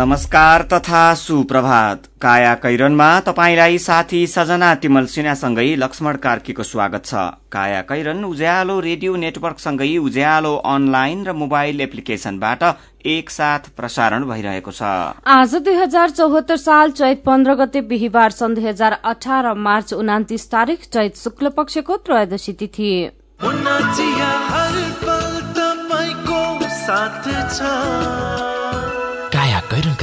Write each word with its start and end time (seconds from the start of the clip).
नमस्कार 0.00 0.62
तथा 0.62 1.02
सुप्रभात। 1.14 2.06
काया 2.22 2.54
कैरनमा 2.56 3.08
तपाईँलाई 3.20 3.78
साथी 3.78 4.26
सजना 4.26 4.74
तिमल 4.74 5.06
सिन्हासँगै 5.06 5.74
लक्ष्मण 5.76 6.16
कार्कीको 6.16 6.62
स्वागत 6.62 7.04
छ। 7.06 7.14
काया 7.52 7.80
कैरन 7.82 8.24
उज्यालो 8.24 8.78
रेडियो 8.80 9.16
नेटवर्कसँगै 9.16 9.96
उज्यालो 9.98 10.54
अनलाइन 10.66 11.24
र 11.26 11.32
मोबाइल 11.36 11.80
एप्लिकेशनबाट 11.80 12.62
एकसाथ 13.06 13.68
प्रसारण 13.76 14.24
भइरहेको 14.24 14.72
छ। 14.72 14.82
आज 15.28 15.54
दुई 15.58 15.74
हजार 15.76 16.10
चौहत्तर 16.16 16.56
साल 16.56 16.90
चैत 16.92 17.22
पन्ध्र 17.26 17.54
गते 17.60 17.80
बिहिबार 17.92 18.30
सन् 18.32 18.54
दुई 18.54 18.64
हजार 18.66 18.92
अठार 19.04 19.52
मार्च 19.66 19.92
उनातिस 19.94 20.50
तारीक 20.50 20.88
चैत 20.88 21.16
शुक्ल 21.18 21.52
पक्षको 21.52 21.96
त्रयोदशी 21.98 22.52
तिथि। 22.54 22.92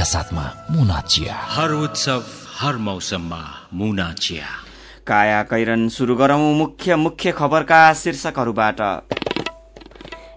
साथमा 0.08 0.44
मुना 0.72 1.00
चिया। 1.02 1.36
हर 1.50 1.72
उत्सव 1.74 2.24
हर 2.58 2.76
मौसममा 2.80 3.40
मुना 3.74 4.12
चिया। 4.14 4.46
काया 5.08 5.42
कैरन 5.44 5.88
शुरू 5.90 6.16
गरौं 6.16 6.54
मुख्य 6.56 6.96
मुख्य 6.96 7.32
खबरका 7.32 7.82
शीर्षकहरूबाट। 7.94 8.80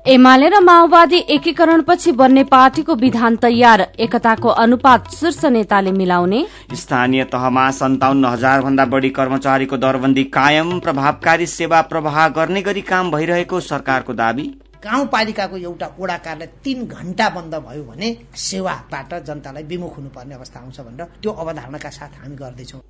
एमाले 0.09 0.49
र 0.49 0.61
माओवादी 0.61 1.19
एकीकरणपछि 1.31 2.13
बन्ने 2.13 2.45
पार्टीको 2.45 2.95
विधान 2.95 3.37
तयार 3.37 3.81
एकताको 4.01 4.49
अनुपात 4.49 5.11
शीर्ष 5.11 5.45
नेताले 5.47 5.93
मिलाउने। 5.93 6.41
स्थानीय 6.75 7.25
तहमा 7.25 7.71
सन्ताउन्न 7.71 8.25
हजार 8.27 8.63
भन्दा 8.63 8.85
बढ़ी 8.87 9.11
कर्मचारीको 9.11 9.77
दरबन्दी 9.77 10.25
कायम 10.35 10.79
प्रभावकारी 10.81 11.47
सेवा 11.49 11.81
प्रवाह 11.83 12.29
गर्ने 12.31 12.63
गरी 12.63 12.83
काम 12.83 13.11
भइरहेको 13.11 13.61
सरकारको 13.61 14.13
दावी। 14.15 14.51
गाउँपालिकाको 14.85 15.57
एउटा 15.59 15.87
ओडा 16.01 16.17
कार्यालय 16.25 16.47
तीन 16.65 16.79
घण्टा 16.87 17.29
बन्द 17.31 17.55
भयो 17.67 17.85
भने 17.85 18.09
सेवाबाट 18.37 19.15
जनतालाई 19.29 19.65
विमुख 19.71 19.97
हुनुपर्ने 19.97 20.35
अवस्था 20.35 20.61
आउँछ 20.61 20.81
भनेर 20.81 21.05
त्यो 21.23 21.31
अवधारणाका 21.33 21.91
साथ 21.91 22.13
हामी 22.21 22.37
गर्दैछौँ। 22.37 22.81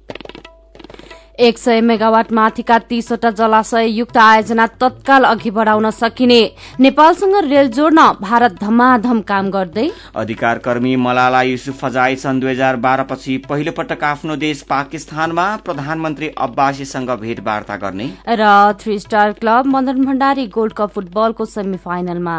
एक 1.38 1.58
सय 1.58 1.80
मेगावाट 1.80 2.32
माथिका 2.32 2.78
तीसवटा 2.78 3.30
जलाशय 3.30 3.86
युक्त 3.88 4.16
आयोजना 4.16 4.66
तत्काल 4.80 5.24
अघि 5.24 5.50
बढ़ाउन 5.50 5.90
सकिने। 5.90 6.40
नेपालसँग 6.80 7.36
रेल 7.44 7.68
जोड्न 7.68 8.00
भारत 8.20 8.52
धमाधम 8.60 9.20
काम 9.20 9.50
गर्दै। 9.50 9.90
अधिकार 10.16 10.58
कर्मी 10.58 10.96
मलाला 10.96 11.42
युसुफ 11.42 11.80
फजाई 11.80 12.16
सन् 12.16 12.40
दुई 12.40 12.50
हजार 12.50 12.76
बाह्र 12.76 13.02
पछि 13.02 13.36
पहिलो 13.48 13.72
पटक 13.72 14.04
आफ्नो 14.04 14.36
देश 14.36 14.62
पाकिस्तानमा 14.62 15.46
प्रधानमन्त्री 15.64 16.28
अब्बासीसँग 16.38 17.10
भेटवार्ता 17.20 17.76
गर्ने। 17.76 18.10
र 18.28 18.72
three 18.80 18.98
star 18.98 19.32
club 19.32 19.66
Madan 19.66 20.04
Bhandari 20.04 20.46
gold 20.46 20.72
cup 20.72 20.90
फुटबलको 20.90 21.44
सेमी 21.46 21.76
फाइनलमा 21.76 22.38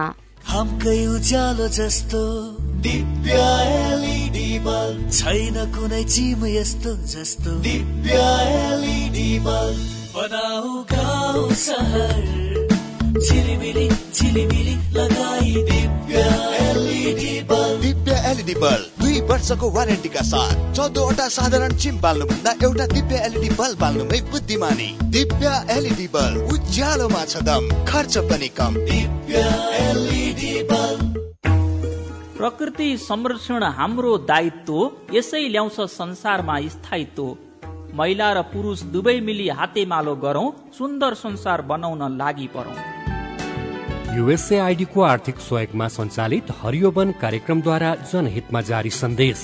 हामकै 4.65 5.01
उज्यालो 5.01 5.01
जस्तो 5.01 5.01
दिव्य 5.01 5.01
एलइडी 5.01 5.01
बल्ब 5.01 5.09
छैन 5.11 5.57
कुनै 5.75 6.03
चिम 6.03 6.45
यस्तो 6.45 6.91
जस्तो। 7.13 7.51
दिव्य 7.61 8.17
बल्ब 9.45 9.79
बनाऊ 10.15 10.83
गाउँ 10.91 11.51
सहर। 11.55 12.15
झिलिमिली 13.11 13.87
झिलिमिली 13.89 14.75
लगाई 14.93 15.51
दिव्य 15.69 16.17
एलइडी 16.61 17.33
बल्ब 17.49 17.81
दिव्य 17.81 18.11
एलइडी 18.31 18.55
बल्ब 18.55 19.01
दुई 19.01 19.19
वर्षको 19.29 19.69
वारेन्टीका 19.71 20.21
साथ 20.21 20.55
चौधवटा 20.75 21.27
साधारण 21.29 21.75
चिम 21.75 21.99
बाल्नुभन्दा 22.01 22.51
एउटा 22.63 22.85
दिव्य 22.93 23.15
एलइडी 23.25 23.49
बल्ब 23.59 23.79
बाल्नुमै 23.79 24.19
बुद्धिमानी। 24.31 24.89
दिव्य 25.11 25.47
एलइडी 25.77 26.07
बल्ब 26.15 26.53
उज्यालोमा 26.53 27.23
छ 27.25 27.43
दम 27.49 27.69
खर्च 27.89 28.17
पनि 28.31 28.49
कम। 28.57 28.73
दिव्य 28.85 29.43
एलइडी 29.81 30.53
बल्ब 30.71 31.10
प्रकृति 32.41 32.97
संरक्षण 32.97 33.63
हाम्रो 33.63 34.11
दायित्व 34.17 34.77
यसै 35.13 35.41
ल्याउँछ 35.47 35.75
संसारमा 35.91 36.55
स्थायित्व। 36.67 37.25
महिला 37.95 38.31
र 38.33 38.41
पुरुष 38.41 38.81
दुवै 38.83 39.19
मिली 39.19 39.47
हातेमालो 39.49 40.15
गरौं 40.15 40.47
सुन्दर 40.77 41.13
संसार 41.13 41.61
बनाउन 41.61 42.01
लागि 42.17 42.47
परौं। 42.47 42.77
युएसएआईडीको 44.17 45.01
आर्थिक 45.01 45.37
सहयोगमा 45.39 45.87
सञ्चालित 45.87 46.51
हरियोवन 46.61 47.11
कार्यक्रमद्वारा 47.21 47.95
जनहितमा 48.09 48.61
जारी 48.61 48.89
सन्देश। 48.89 49.39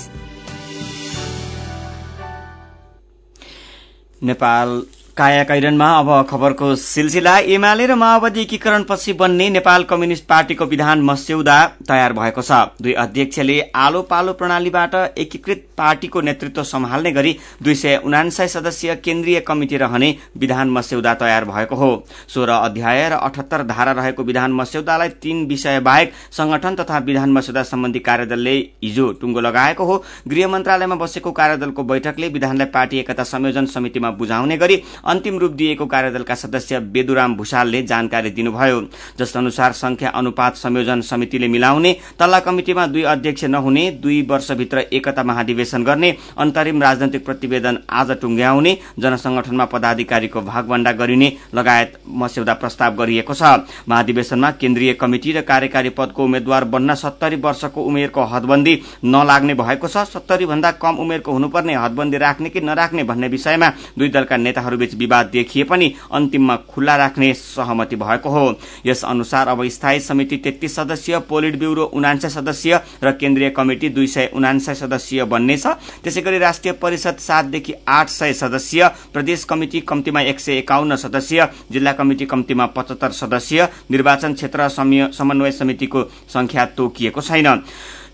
नेपाल 4.21 4.69
काया 5.17 5.43
कैरनमा 5.43 5.87
अब 5.91 6.09
खबरको 6.29 6.75
सिलसिला। 6.77 7.37
एमाले 7.49 7.85
र 7.87 7.95
माओवादी 7.97 8.41
एकीकरणपछि 8.41 9.13
बन्ने 9.15 9.49
नेपाल 9.49 9.83
कम्युनिष्ट 9.83 10.25
पार्टीको 10.25 10.65
विधान 10.67 11.01
मस्यौदा 11.01 11.55
तयार 11.87 12.13
भएको 12.13 12.41
छ। 12.41 12.51
दुई 12.81 12.93
अध्यक्षले 12.95 13.59
आलो 13.75 14.01
पालो 14.03 14.33
प्रणालीबाट 14.33 14.95
एकीकृत 15.17 15.63
पार्टीको 15.77 16.21
नेतृत्व 16.21 16.63
सम्हाल्ने 16.63 17.11
गरी 17.11 17.35
दुई 17.63 17.75
सय 17.75 17.95
उनासय 18.05 18.47
सदस्यीय 18.47 18.95
केन्द्रीय 18.97 19.39
कमिटी 19.39 19.77
रहने 19.77 20.15
विधान 20.37 20.69
मस्यौदा 20.69 21.13
तयार 21.15 21.45
भएको 21.45 21.75
हो। 21.75 21.89
सोह्र 22.27 22.49
अध्याय 22.51 23.09
र 23.09 23.13
अठहत्तर 23.13 23.63
धारा 23.65 23.91
रहेको 23.93 24.23
विधान 24.23 24.53
मस्यौदालाई 24.53 25.09
तीन 25.17 25.45
विषय 25.47 25.79
बाहेक 25.79 26.13
संगठन 26.31 26.75
तथा 26.75 26.97
विधान 27.07 27.31
मस्यौदा 27.31 27.63
सम्बन्धी 27.63 27.99
कार्यदलले 28.01 28.55
हिजो 28.83 29.11
टुङ्गो 29.21 29.41
लगाएको 29.41 29.83
हो। 29.83 30.03
गृह 30.27 30.47
मन्त्रालयमा 30.47 30.95
बसेको 30.97 31.31
कार्यदलको 31.33 31.83
बैठकले 31.85 32.29
विधानलाई 32.29 32.67
पार्टी 32.69 32.99
एकता 32.99 33.23
संयोजन 33.25 33.65
समितिमा 33.67 34.11
बुझाउने 34.13 34.57
गरी 34.57 34.81
अन्तिम 35.07 35.37
रूप 35.39 35.51
दिएको 35.53 35.85
कार्यदलका 35.87 36.35
सदस्य 36.35 36.79
बेदुराम 36.91 37.35
भूषालले 37.35 37.81
जानकारी 37.83 38.29
दिनुभयो। 38.31 38.81
जसअनुसार 39.19 39.71
संख्या 39.73 40.09
अनुपात 40.11 40.55
संयोजन 40.57 41.01
समितिले 41.03 41.47
मिलाउने 41.47 41.95
तल्ला 42.19 42.39
कमिटिमा 42.39 42.85
दुई 42.87 43.03
अध्यक्ष 43.05 43.43
नहुने 43.45 43.89
दुई 44.01 44.21
वर्षभित्र 44.29 44.83
एकता 44.91 45.23
महाधिवेशन 45.23 45.83
गर्ने 45.83 46.15
अन्तरिम 46.37 46.81
राजनैतिक 46.83 47.25
प्रतिवेदन 47.25 47.77
आज 47.91 48.11
टुङ्ग्याउने 48.21 48.77
जनसंगठनमा 48.99 49.65
पदाधिकारीको 49.67 50.41
भागभण्डा 50.43 50.91
गरिने 50.93 51.31
लगायत 51.55 51.93
मस्यौदा 52.17 52.53
प्रस्ताव 52.55 52.95
गरिएको 52.95 53.33
छ। 53.33 53.43
महाधिवेशनमा 53.89 54.51
केन्द्रीय 54.53 54.93
कमिटी 54.95 55.31
र 55.31 55.41
कार्यकारी 55.43 55.89
पदको 55.91 56.23
उम्मेद्वार 56.23 56.63
बन्न 56.67 56.95
सत्तरी 56.97 57.35
वर्षको 57.37 57.83
उमेरको 57.83 58.23
हदबन्दी 58.25 58.75
नलाग्ने 59.05 59.53
भएको 59.55 59.87
छ। 59.87 60.05
सत्तरी 60.07 60.45
भन्दा 60.45 60.71
कम 60.77 60.95
उमेरको 60.97 61.31
हुनुपर्ने 61.31 61.75
हदबन्दी 61.75 62.17
राख्ने 62.17 62.49
कि 62.49 62.61
नराख्ने 62.61 63.03
भन्ने 63.03 63.27
विषयमा 63.29 63.69
दुई 63.97 64.09
दलका 64.09 64.37
नेताहरूबीच 64.37 64.95
विवाद 64.97 65.25
देखिए 65.27 65.63
पनि 65.63 65.93
अन्तिममा 66.11 66.55
खुल्ला 66.69 66.95
राख्ने 66.95 67.33
सहमति 67.35 67.95
भएको 67.95 68.29
हो। 68.29 68.59
यस 68.85 69.03
अनुसार 69.05 69.47
अब 69.47 69.63
स्थायी 69.67 69.99
समिति 69.99 70.37
तेत्तीस 70.37 70.75
सदस्यीय 70.75 71.19
पोलिट 71.29 71.59
ब्यूरो 71.59 71.83
उनान्सय 71.85 72.29
सदस्यीय 72.29 72.79
र 73.03 73.11
केन्द्रीय 73.13 73.49
कमिटी 73.49 73.89
दुई 73.89 74.07
सय 74.07 74.29
उनान्सय 74.33 74.75
सदस्यीय 74.75 75.23
बन्नेछ। 75.25 75.65
त्यसै 76.03 76.21
गरी 76.21 76.37
राष्ट्रिय 76.37 76.73
परिषद 76.81 77.17
सातदेखि 77.19 77.73
आठ 77.87 78.09
सय 78.09 78.33
सदस्यीय 78.35 78.87
प्रदेश 79.13 79.43
कमिटी 79.43 79.79
कम्तीमा 79.83 80.21
एक 80.23 80.39
सय 80.39 80.57
एकाउन्न 80.57 80.95
सदस्यीय 80.97 81.47
जिल्ला 81.71 81.91
कमिटी 81.93 82.25
कम्तीमा 82.25 82.65
पचहत्तर 82.67 83.11
सदस्यीय 83.13 83.67
निर्वाचन 83.91 84.33
क्षेत्र 84.33 84.67
समन्वय 84.69 85.51
समितिको 85.51 86.03
संख्या 86.29 86.65
तोकिएको 86.77 87.21
छैन। 87.21 87.47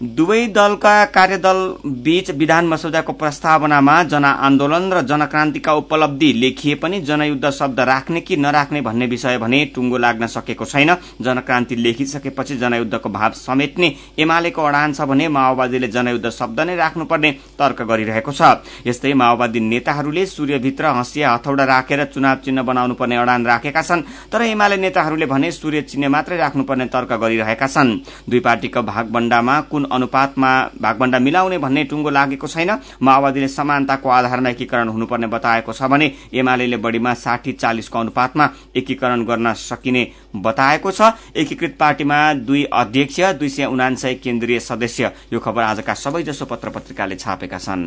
दुवै 0.02 0.46
दलका 0.50 0.94
कार्यदल 1.08 1.58
बीच 2.04 2.30
विधान 2.34 2.68
मसौदाको 2.68 3.14
प्रस्तावनामा 3.14 3.96
जनआन्दोलन 4.04 4.92
र 4.94 5.02
जनक्रान्तिका 5.04 5.74
उपलब्धि 5.74 6.32
लेखिए 6.34 6.76
पनि 6.76 7.02
जनयुद्ध 7.02 7.50
शब्द 7.52 7.80
राख्ने 7.82 8.22
कि 8.22 8.38
नराख्ने 8.38 8.82
भन्ने 8.82 9.06
विषय 9.08 9.38
भने 9.38 9.64
टुङ्गो 9.76 9.98
लाग्न 9.98 10.28
सकेको 10.28 10.66
छैन। 10.66 10.96
जनक्रान्ति 11.22 11.76
लेखिसकेपछि 11.76 12.58
जनयुद्धको 12.58 13.10
भाव 13.10 13.32
समेट्ने 13.38 13.94
एमालेको 14.20 14.62
अडान 14.64 14.94
छ 14.94 15.02
भने 15.04 15.28
माओवादीले 15.30 15.88
जनयुद्ध 15.88 16.30
शब्द 16.32 16.60
नै 16.62 16.76
राख्नुपर्ने 16.76 17.32
तर्क 17.60 17.82
गरिरहेको 17.84 18.32
छ। 18.32 18.42
यस्तै 18.88 19.14
माओवादी 19.14 19.60
नेताहरूले 19.62 20.26
सूर्यभित्र 20.26 20.86
हँसिया 20.98 21.34
हथौडा 21.34 21.64
राखेर 21.64 22.04
चुनाव 22.14 22.38
चिन्ह 22.46 22.62
बनाउनु 22.64 22.94
पर्ने 22.96 23.18
अडान 23.18 23.46
राखेका 23.46 23.82
छन् 23.82 24.02
तर 24.32 24.42
एमाले 24.44 24.78
नेताहरूले 24.78 25.26
भने 25.26 25.52
सूर्य 25.54 25.82
चिन्ह 25.84 26.10
मात्रै 26.10 26.38
राख्नुपर्ने 26.38 26.86
तर्क 26.88 27.14
गरिरहेका 27.14 27.68
छन्। 27.68 27.98
दुई 28.30 28.40
पार्टीको 28.40 28.82
भागबण्डामा 28.84 29.60
कुन 29.72 29.83
अनुपातमा 29.86 30.52
भागभण्डा 30.82 31.20
मिलाउने 31.20 31.58
भन्ने 31.58 31.84
टुङ्गो 31.84 32.10
लागेको 32.10 32.48
छैन 32.48 32.72
माओवादीले 33.02 33.48
समानताको 33.50 34.10
आधारमा 34.10 34.50
एकीकरण 34.50 34.88
हुनुपर्ने 34.90 35.28
बताएको 35.28 35.74
छ 35.74 35.90
भने 35.90 36.12
एमाले 36.34 36.78
बढ़ीमा 36.78 37.14
साठी 37.16 37.52
चालिसको 37.54 38.00
अनुपातमा 38.00 38.50
एकीकरण 38.76 39.26
गर्न 39.26 39.54
सकिने 39.56 40.08
बताएको 40.36 40.92
छ। 40.92 41.12
एकीकृत 41.36 41.76
पार्टीमा 41.80 42.18
दुई 42.36 42.64
अध्यक्ष 42.74 43.20
दुई 43.40 43.50
सय 43.50 43.66
उनासय 43.66 44.14
केन्द्रीय 44.16 44.60
सदस्य। 44.62 45.12
यो 45.34 45.40
खबर 45.40 45.62
आजका 45.64 45.94
सबैजसो 45.96 46.46
पत्र 46.46 46.70
पत्रिकाले 46.70 47.16
छापेका 47.16 47.58
छन्। 47.58 47.84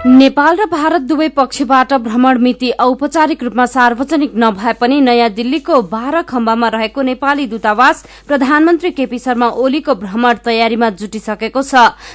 नेपाल 0.00 0.56
र 0.56 0.64
भारत 0.64 1.02
दुवै 1.04 1.28
पक्षबाट 1.28 1.92
भ्रमण 2.02 2.38
मिति 2.40 2.70
औपचारिक 2.80 3.42
रूपमा 3.44 3.64
सार्वजनिक 3.66 4.32
नभए 4.34 4.72
पनि 4.80 5.00
नयाँ 5.00 5.28
दिल्लीको 5.30 5.80
बाह्र 5.84 6.22
खम्बामा 6.24 6.68
रहेको 6.68 7.02
नेपाली 7.02 7.46
दूतावास 7.46 8.04
प्रधानमन्त्री 8.28 8.90
केपी 8.90 9.18
शर्मा 9.18 9.48
ओलीको 9.60 9.94
भ्रमण 9.94 10.38
तयारीमा 10.44 10.88
जुटिसकेको 10.96 11.62
छ। 11.62 11.74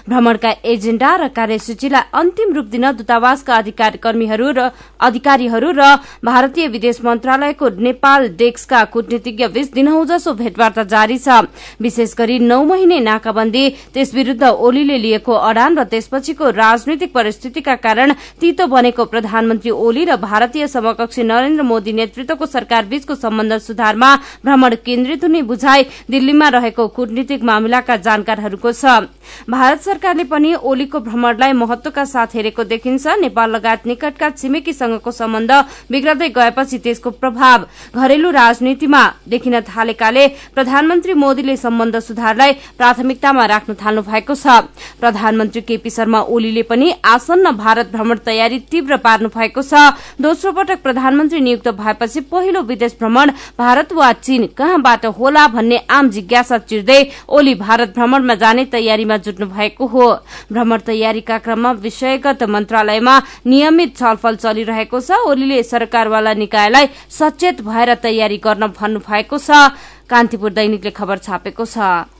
भ्रमणका 0.10 0.54
एजेण्डा 0.66 1.12
र 1.16 1.28
कार्यसूचीलाई 1.30 2.10
अन्तिम 2.12 2.54
रूप 2.56 2.66
दिन 2.74 2.92
दूतावासका 2.98 3.62
कर्मीहरू 4.02 4.50
र 4.50 4.70
अधिकारीहरू 5.00 5.70
र 5.78 5.86
भारतीय 6.26 6.68
विदेश 6.68 7.02
मन्त्रालयको 7.06 7.70
नेपाल 7.70 8.28
डेस्कका 8.34 8.84
कूटनीतिज्ञ 8.90 9.48
बीच 9.54 9.72
दिनहौ 9.78 10.04
जसो 10.10 10.34
भेटवार्ता 10.34 10.84
जारी 10.90 11.18
छ। 11.20 11.46
विशेष 11.78 12.18
गरी 12.18 12.40
नौ 12.42 12.64
महिने 12.66 13.00
नाकाबन्दी 13.04 13.70
त्यस 13.94 14.14
विरूद्ध 14.16 14.44
ओलीले 14.44 14.98
लिएको 15.06 15.34
अडान 15.46 15.78
र 15.78 15.84
त्यसपछिको 15.86 16.50
राजनैतिक 16.50 17.14
परिस्थितिका 17.14 17.74
कारण 17.78 18.14
तीतो 18.42 18.68
बनेको 18.68 19.06
प्रधानमन्त्री 19.06 19.72
ओली 19.72 20.04
र 20.06 20.16
भारतीय 20.18 20.68
समकक्षी 20.68 21.24
नरेन्द्र 21.24 21.64
मोदी 21.64 21.94
नेतृत्वको 21.94 22.46
सरकार 22.46 22.86
बीचको 22.86 23.16
सम्बन्ध 23.16 23.58
सुधारमा 23.60 24.16
भ्रमण 24.46 24.76
केन्द्रित 24.86 25.24
हुने 25.24 25.42
बुझाइ 25.42 25.84
दिल्लीमा 26.12 26.48
रहेको 26.50 26.88
कूटनीतिक 26.88 27.44
मामिलाका 27.44 27.96
जानकारहरूको 27.98 28.72
छ। 28.72 28.86
भारत 29.50 29.82
सरकारले 29.82 30.24
पनि 30.26 30.54
ओलीको 30.56 31.00
भ्रमणलाई 31.00 31.54
महत्वका 31.54 32.04
साथ 32.06 32.36
हेरेको 32.36 32.64
देखिन्छ। 32.66 33.08
नेपाल 33.22 33.50
लगायत 33.52 33.86
निकटका 33.88 34.30
छिमेकीसँगको 34.32 35.12
सम्बन्ध 35.12 35.52
बिग्रदै 35.92 36.30
गएपछि 36.30 36.78
त्यसको 36.78 37.10
प्रभाव 37.12 37.66
घरेलु 37.96 38.32
राजनीतिमा 38.32 39.04
देखिन 39.30 39.60
थालेकाले 39.68 40.28
प्रधानमन्त्री 40.56 41.14
मोदीले 41.16 41.56
सम्बन्ध 41.58 42.00
सुधारलाई 42.00 42.52
प्राथमिकतामा 42.78 43.46
राख्न 43.46 43.74
थाल्नु 43.76 44.02
भएको 44.02 44.36
छ। 44.36 44.48
प्रधानमन्त्री 45.00 45.62
केपी 45.62 45.90
शर्मा 45.90 46.20
ओलीले 46.30 46.64
पनि 46.64 46.94
आसन्न 47.06 47.52
भारत 47.66 47.92
भ्रमण 47.92 48.18
तयारी 48.26 48.60
तीव्र 48.72 48.98
पार्नु 49.02 49.30
भएको 49.34 49.62
छ। 49.64 49.74
दोस्रो 50.22 50.52
पटक 50.54 50.82
प्रधानमन्त्री 50.84 51.40
नियुक्त 51.42 51.68
भएपछि 51.76 52.22
पहिलो 52.30 52.62
विदेश 52.64 52.96
भ्रमण 53.00 53.32
भारत 53.58 53.94
वा 53.94 54.12
चीन 54.22 54.46
कहाँबाट 54.58 55.06
होला 55.18 55.48
भन्ने 55.50 55.78
आम 55.90 56.10
जिज्ञासा 56.12 56.58
चिर्दै 56.70 57.00
ओली 57.30 57.56
भारत 57.58 57.94
भ्रमणमा 57.96 58.36
जाने 58.36 58.66
तयारीमा 58.72 59.18
जुट्नु 59.18 59.46
भएको 59.48 59.86
हो। 59.88 60.06
भ्रमण 60.52 60.80
तयारीका 60.86 61.38
क्रममा 61.40 61.72
विषयगत 61.82 62.44
मन्त्रालयमा 62.46 63.16
नियमित 63.46 63.98
छलफल 63.98 64.36
चलिरहेको 64.38 65.00
छ। 65.00 65.20
ओलीले 65.26 65.62
सरकारवाला 65.66 66.34
निकायलाई 66.36 66.90
सचेत 67.10 67.62
भएर 67.62 67.94
तयारी 68.04 68.38
गर्न 68.38 68.68
भन्नु 68.78 69.00
भएको 69.02 69.38
छ। 69.38 69.74
कान्तिपुर 70.10 70.52
दैनिकले 70.54 70.92
खबर 70.92 71.18
छापेको 71.18 71.66
छ। 71.66 72.15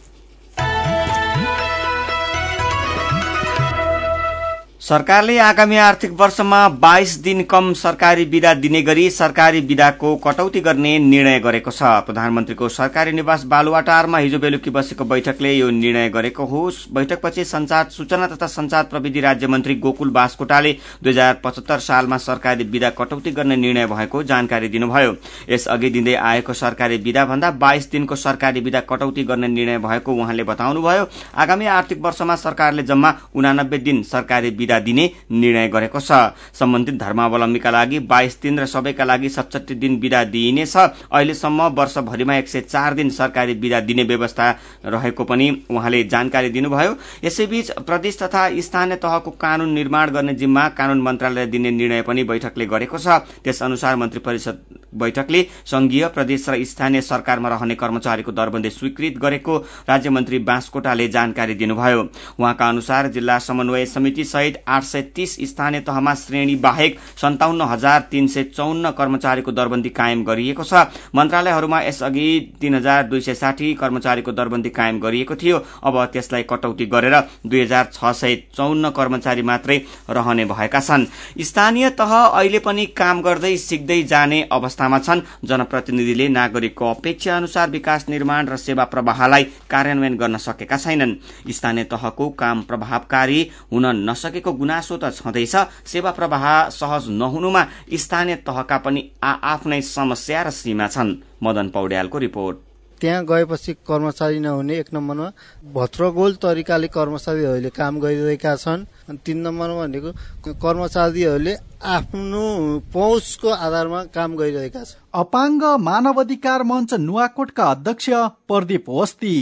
सरकारले 4.86 5.38
आगामी 5.40 5.78
आर्थिक 5.78 6.12
वर्षमा 6.14 6.58
बाइस 6.80 7.14
दिन 7.18 7.42
कम 7.44 7.72
सरकारी 7.74 8.24
विदा 8.24 8.54
दिने 8.56 8.82
गरी 8.82 9.10
सरकारी 9.10 9.60
विदाको 9.62 10.16
कटौती 10.16 10.60
गर्ने 10.62 10.92
निर्णय 11.00 11.40
गरेको 11.40 11.72
छ। 11.72 11.82
प्रधानमन्त्रीको 12.06 12.70
सरकारी 12.70 13.12
निवास 13.12 13.44
बालुवाटारमा 13.46 14.18
हिजो 14.18 14.40
बेलुकी 14.40 14.70
बसेको 14.70 15.06
बैठकले 15.06 15.54
यो 15.54 15.70
निर्णय 15.72 16.10
गरेको 16.10 16.46
हो। 16.46 16.70
बैठकपछि 16.94 17.46
संचार 17.46 17.90
सूचना 17.90 18.28
तथा 18.28 18.48
संचार 18.48 18.84
प्रविधि 18.84 19.22
राज्य 19.22 19.48
मन्त्री 19.48 19.76
गोकुल 19.78 20.10
बासकोटाले 20.12 20.76
दुई 21.04 21.12
हजार 21.12 21.40
पचहत्तर 21.44 21.80
सालमा 21.80 22.18
सरकारी 22.20 22.64
विदा 22.68 22.90
कटौती 22.92 23.32
गर्ने 23.32 23.56
निर्णय 23.56 23.88
भएको 23.88 24.24
जानकारी 24.26 24.70
दिनुभयो। 24.70 25.16
यसअघि 25.50 25.90
दिँदै 25.90 26.16
आएको 26.26 26.54
सरकारी 26.54 26.98
विदा 27.00 27.26
भन्दा 27.26 27.52
बाइस 27.58 27.90
दिनको 27.92 28.16
सरकारी 28.18 28.60
विदा 28.60 28.80
कटौती 28.86 29.24
गर्ने 29.24 29.48
निर्णय 29.48 29.80
भएको 29.80 30.14
उहाँले 30.14 30.44
बताउनुभयो। 30.46 31.10
आगामी 31.38 31.66
आर्थिक 31.74 32.06
वर्षमा 32.06 32.36
सरकारले 32.38 32.84
जम्मा 32.84 33.14
उनानब्बे 33.36 33.78
दिन 33.80 34.04
सरकारी 34.14 34.50
विदा 34.52 34.74
विदा 34.76 34.80
दिने 34.82 35.10
निर्णय 35.32 35.68
गरेको 35.68 36.00
छ। 36.00 36.12
सम्बन्धित 36.54 36.96
धर्मावलम्बीका 36.96 37.72
लागि 37.72 38.00
बाइस 38.02 38.40
दिन 38.42 38.60
र 38.60 38.66
सबैका 38.66 39.04
लागि 39.04 39.30
सडसठी 39.30 39.76
दिन 39.76 40.00
विदा 40.00 40.24
दिइनेछ 40.26 40.76
अहिलेसम्म 40.76 41.62
वर्षभरिमा 41.76 42.36
एक 42.36 42.48
सय 42.48 42.62
चार 42.62 42.94
दिन 42.94 43.10
सरकारी 43.10 43.54
विदा 43.56 43.80
दिने 43.82 44.04
व्यवस्था 44.04 44.50
रहेको 44.86 45.24
पनि 45.24 45.50
उहाँले 45.70 46.04
जानकारी 46.06 46.50
दिनुभयो। 46.50 46.96
यसैबीच 47.24 47.72
प्रदेश 47.88 48.18
तथा 48.18 48.50
स्थानीय 48.62 48.96
तहको 48.98 49.32
कानून 49.32 49.74
निर्माण 49.74 50.10
गर्ने 50.12 50.34
जिम्मा 50.36 50.68
कानून 50.72 51.02
मन्त्रालयले 51.02 51.52
दिने 51.52 51.72
निर्णय 51.72 52.02
पनि 52.02 52.24
बैठकले 52.26 52.66
गरेको 52.66 52.98
छ। 52.98 53.08
त्यस 53.44 53.64
अनुसार 53.64 53.96
मन्त्री 53.96 54.20
परिषद 54.20 54.58
बैठकले 54.96 55.42
संघीय 55.66 56.08
प्रदेश 56.08 56.50
र 56.50 56.64
स्थानीय 56.66 57.02
सरकारमा 57.02 57.50
रहने 57.50 57.76
कर्मचारीको 57.76 58.32
दरबन्दी 58.32 58.70
स्वीकृत 58.72 59.18
गरेको 59.18 59.58
राज्य 59.90 60.10
मन्त्री 60.10 60.40
बाँसकोटाले 60.42 61.08
जानकारी 61.08 61.54
दिनुभयो। 61.56 62.02
उहाँका 62.40 62.70
अनुसार 62.70 63.08
जिल्ला 63.08 63.38
समन्वय 63.40 63.86
समिति 63.86 64.24
सहित 64.26 64.64
आठ 64.68 64.84
सय 64.84 65.02
तीस 65.16 65.36
स्थानीय 65.46 65.82
तहमा 65.82 66.14
श्रेणी 66.16 66.56
बाहेक 66.58 67.00
सन्ताउन्न 67.22 67.62
हजार 67.64 68.00
तीन 68.12 68.28
सय 68.28 68.44
चौन्न 68.46 68.92
कर्मचारीको 68.92 69.52
दरबन्दी 69.52 69.90
कायम 69.92 70.24
गरिएको 70.24 70.64
छ। 70.64 70.86
मन्त्रालयहरूमा 71.16 71.82
यसअघि 71.82 72.28
तीन 72.62 72.76
हजार 72.76 73.04
दुई 73.04 73.22
सय 73.22 73.34
साठी 73.36 73.74
कर्मचारीको 73.76 74.32
दरबन्दी 74.32 74.70
कायम 74.72 75.00
गरिएको 75.00 75.36
थियो। 75.36 75.58
अब 75.84 76.04
त्यसलाई 76.14 76.44
कटौती 76.44 76.86
गरेर 76.86 77.16
दुई 77.46 77.62
हजार 77.62 77.90
छ 77.94 78.14
सय 78.16 78.36
चौन्न 78.56 78.90
कर्मचारी 78.92 79.42
मात्रै 79.42 79.78
रहने 80.10 80.46
भएका 80.46 80.80
छन्। 80.80 81.06
स्थानीय 81.42 81.90
तह 81.92 82.14
अहिले 82.16 82.60
पनि 82.60 82.86
काम 82.98 83.22
गर्दै 83.22 83.56
सिक्दै 83.60 84.02
जाने 84.06 84.42
अवस्थामा 84.52 85.00
छन्। 85.00 85.22
जनप्रतिनिधिले 85.46 86.28
नागरिकको 86.30 86.90
अपेक्षा 86.92 87.38
अनुसार 87.38 87.70
विकास 87.70 88.06
निर्माण 88.10 88.48
र 88.48 88.58
सेवा 88.58 88.84
प्रवाहलाई 88.86 89.44
कार्यान्वयन 89.70 90.18
गर्न 90.18 90.38
सकेका 90.40 90.78
छैनन्। 90.78 91.16
स्थानीय 91.50 91.84
तहको 91.86 92.30
काम 92.36 92.62
प्रभावकारी 92.64 93.40
हुन 93.72 93.86
नसकेको 94.10 94.54
गुनासो 94.56 94.98
त 94.98 95.12
छँदैछ 95.14 95.56
सेवा 95.86 96.12
प्रवाह 96.12 96.46
सहज 96.72 97.10
नहुनुमा 97.22 97.64
स्थानीय 97.96 98.36
तहका 98.48 98.78
पनि 98.86 99.02
आफ्नै 99.24 99.82
समस्या 99.82 100.42
र 100.44 100.50
सीमा 100.52 100.88
छन्। 100.88 101.16
मदन 101.44 101.70
पौड्यालको 101.70 102.18
रिपोर्ट। 102.18 102.58
त्यहाँ 103.02 103.26
गएपछि 103.26 103.74
कर्मचारी 103.84 104.40
नहुने 104.40 104.76
एक 104.80 104.90
नम्बरमा 104.94 105.28
भत्रगोल 105.76 106.34
तरिकाले 106.40 106.88
कर्मचारीहरूले 106.88 107.70
काम 107.70 108.00
गरिरहेका 108.00 108.56
छन्। 108.56 108.86
अनि 109.10 109.18
तिन 109.26 109.38
नम्बरमा 109.48 109.82
भनेको 109.84 110.54
कर्मचारीहरूले 110.56 111.56
आफ्नो 111.86 112.46
पहुँचको 112.94 113.50
आधारमा 113.50 114.04
काम 114.16 114.36
गरिरहेका 114.36 114.84
छन्। 114.84 115.00
अपाङ्ग 115.14 115.64
मानव 115.80 116.22
अधिकार 116.24 116.64
मञ्च 116.64 116.94
नुवाकोटका 116.96 117.64
अध्यक्ष 117.72 118.10
प्रदीप 118.48 118.86
वस्ती 118.90 119.36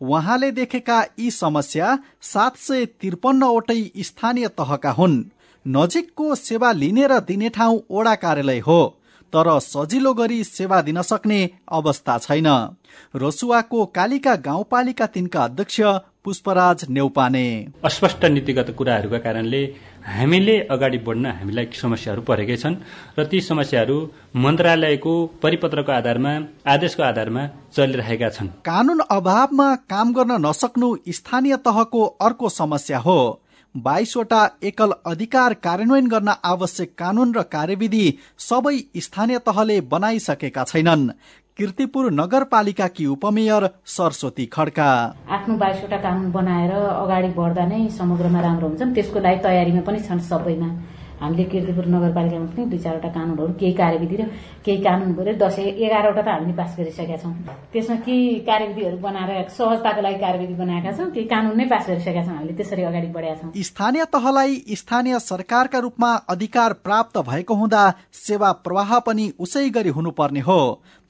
उहाँले 0.00 0.50
देखेका 0.50 1.00
यी 1.18 1.30
समस्या 1.30 1.98
सात 2.22 2.56
सय 2.58 2.84
त्रिपन्नवटै 2.86 3.80
स्थानीय 4.00 4.48
तहका 4.48 4.90
हुन्। 4.90 5.24
नजिकको 5.66 6.34
सेवा 6.34 6.72
लिने 6.72 7.06
र 7.06 7.18
दिने 7.20 7.48
ठाउँ 7.48 7.80
ओडा 7.90 8.14
कार्यालय 8.14 8.58
हो 8.58 8.80
तर 9.32 9.48
सजिलो 9.60 10.12
गरी 10.14 10.42
सेवा 10.44 10.80
दिन 10.82 11.00
सक्ने 11.02 11.40
अवस्था 11.68 12.18
छैन। 12.18 12.46
रसुवाको 13.14 13.84
कालिका 13.86 14.34
गाउँपालिका 14.36 15.06
तिनका 15.06 15.42
अध्यक्ष 15.44 15.80
पुष्पराज 16.24 16.84
नेउपाने। 16.88 17.46
अस्पष्ट 17.84 18.24
नीतिगत 18.24 18.74
कुराहरूका 18.78 19.18
कारणले 19.18 19.62
हामीले 20.08 20.56
अगाडि 20.70 20.98
बढ्न 20.98 21.26
हामीलाई 21.38 21.66
समस्याहरू 21.74 22.22
परेकै 22.22 22.56
छन् 22.56 22.76
र 23.18 23.24
ती 23.30 23.40
समस्याहरू 23.40 23.96
मन्त्रालयको 24.36 25.12
परिपत्रको 25.42 25.92
आधारमा 25.92 26.32
आदेशको 26.66 27.02
आधारमा 27.02 27.42
चलिरहेका 27.76 28.28
छन्। 28.28 28.48
कानून 28.64 29.00
अभावमा 29.10 29.68
काम 29.92 30.12
गर्न 30.12 30.32
नसक्नु 30.46 30.88
स्थानीय 31.18 31.56
तहको 31.66 32.04
अर्को 32.20 32.48
समस्या 32.48 32.98
हो। 32.98 33.18
बाइसवटा 33.74 34.40
एकल 34.62 34.92
अधिकार 35.06 35.54
कार्यान्वयन 35.64 36.06
गर्न 36.08 36.30
आवश्यक 36.44 36.94
कानून 36.98 37.34
र 37.34 37.42
कार्यविधि 37.54 38.06
सबै 38.38 38.76
स्थानीय 38.96 39.38
तहले 39.38 39.80
बनाइसकेका 39.92 40.64
छैनन्। 40.64 41.10
किर्तिपुर 41.58 42.10
नगरपालिकाकी 42.12 43.04
उपमेयर 43.12 43.64
सरस्वती 43.84 44.44
खड्का। 44.46 44.90
आफ्नो 45.36 45.54
बाइसवटा 45.58 45.96
कानून 45.98 46.30
बनाएर 46.30 46.72
अगाडि 46.72 47.30
बढ्दा 47.34 47.64
नै 47.66 47.80
समग्रमा 47.90 48.40
राम्रो 48.40 48.68
हुन्छ 48.68 48.82
त्यसको 48.94 49.18
लागि 49.18 49.42
तयारीमा 49.42 49.82
पनि 49.82 49.98
छन् 50.06 50.22
सबैमा। 50.22 50.68
हामीले 51.20 51.44
किर्तिपुर 51.50 51.86
नगरपालिकामा 51.94 52.46
पनि 52.46 52.64
दुई 52.70 52.78
चारवटा 52.78 53.08
कानुनहरू 53.16 53.52
केही 53.60 53.72
कार्यविधि 53.74 54.16
र 54.16 54.22
केही 54.64 54.78
कानुन 54.82 55.12
बोले 55.18 55.32
दसैँ 55.42 55.66
एघारवटा 55.84 56.22
त 56.22 56.28
हामीले 56.28 56.54
पास 56.54 56.76
गरिसकेका 56.78 57.16
छौँ। 57.22 57.32
त्यसमा 57.72 57.96
केही 58.06 58.38
कार्यविधिहरू 58.48 58.98
बनाएर 58.98 59.48
सहजताको 59.50 60.00
लागि 60.02 60.18
कार्यविधि 60.18 60.54
बनाएका 60.62 60.92
छौँ 60.98 61.10
केही 61.10 61.26
कानुन 61.26 61.56
नै 61.58 61.66
पास 61.66 61.86
गरिसकेका 61.88 62.22
छौँ 62.22 62.36
हामीले 62.36 62.54
त्यसरी 62.58 62.82
अगाडि 62.82 63.08
बढेका 63.16 63.34
छौँ। 63.40 63.50
स्थानीय 63.68 64.04
तहलाई 64.14 64.52
स्थानीय 64.78 65.18
सरकारका 65.20 65.78
रूपमा 65.78 66.12
अधिकार 66.28 66.72
प्राप्त 66.86 67.18
भएको 67.28 67.54
हुँदा 67.54 67.82
सेवा 68.14 68.52
प्रवाह 68.64 68.98
पनि 69.06 69.32
उसै 69.38 69.68
गरी 69.70 69.90
हुनुपर्ने 69.98 70.40
हो। 70.40 70.60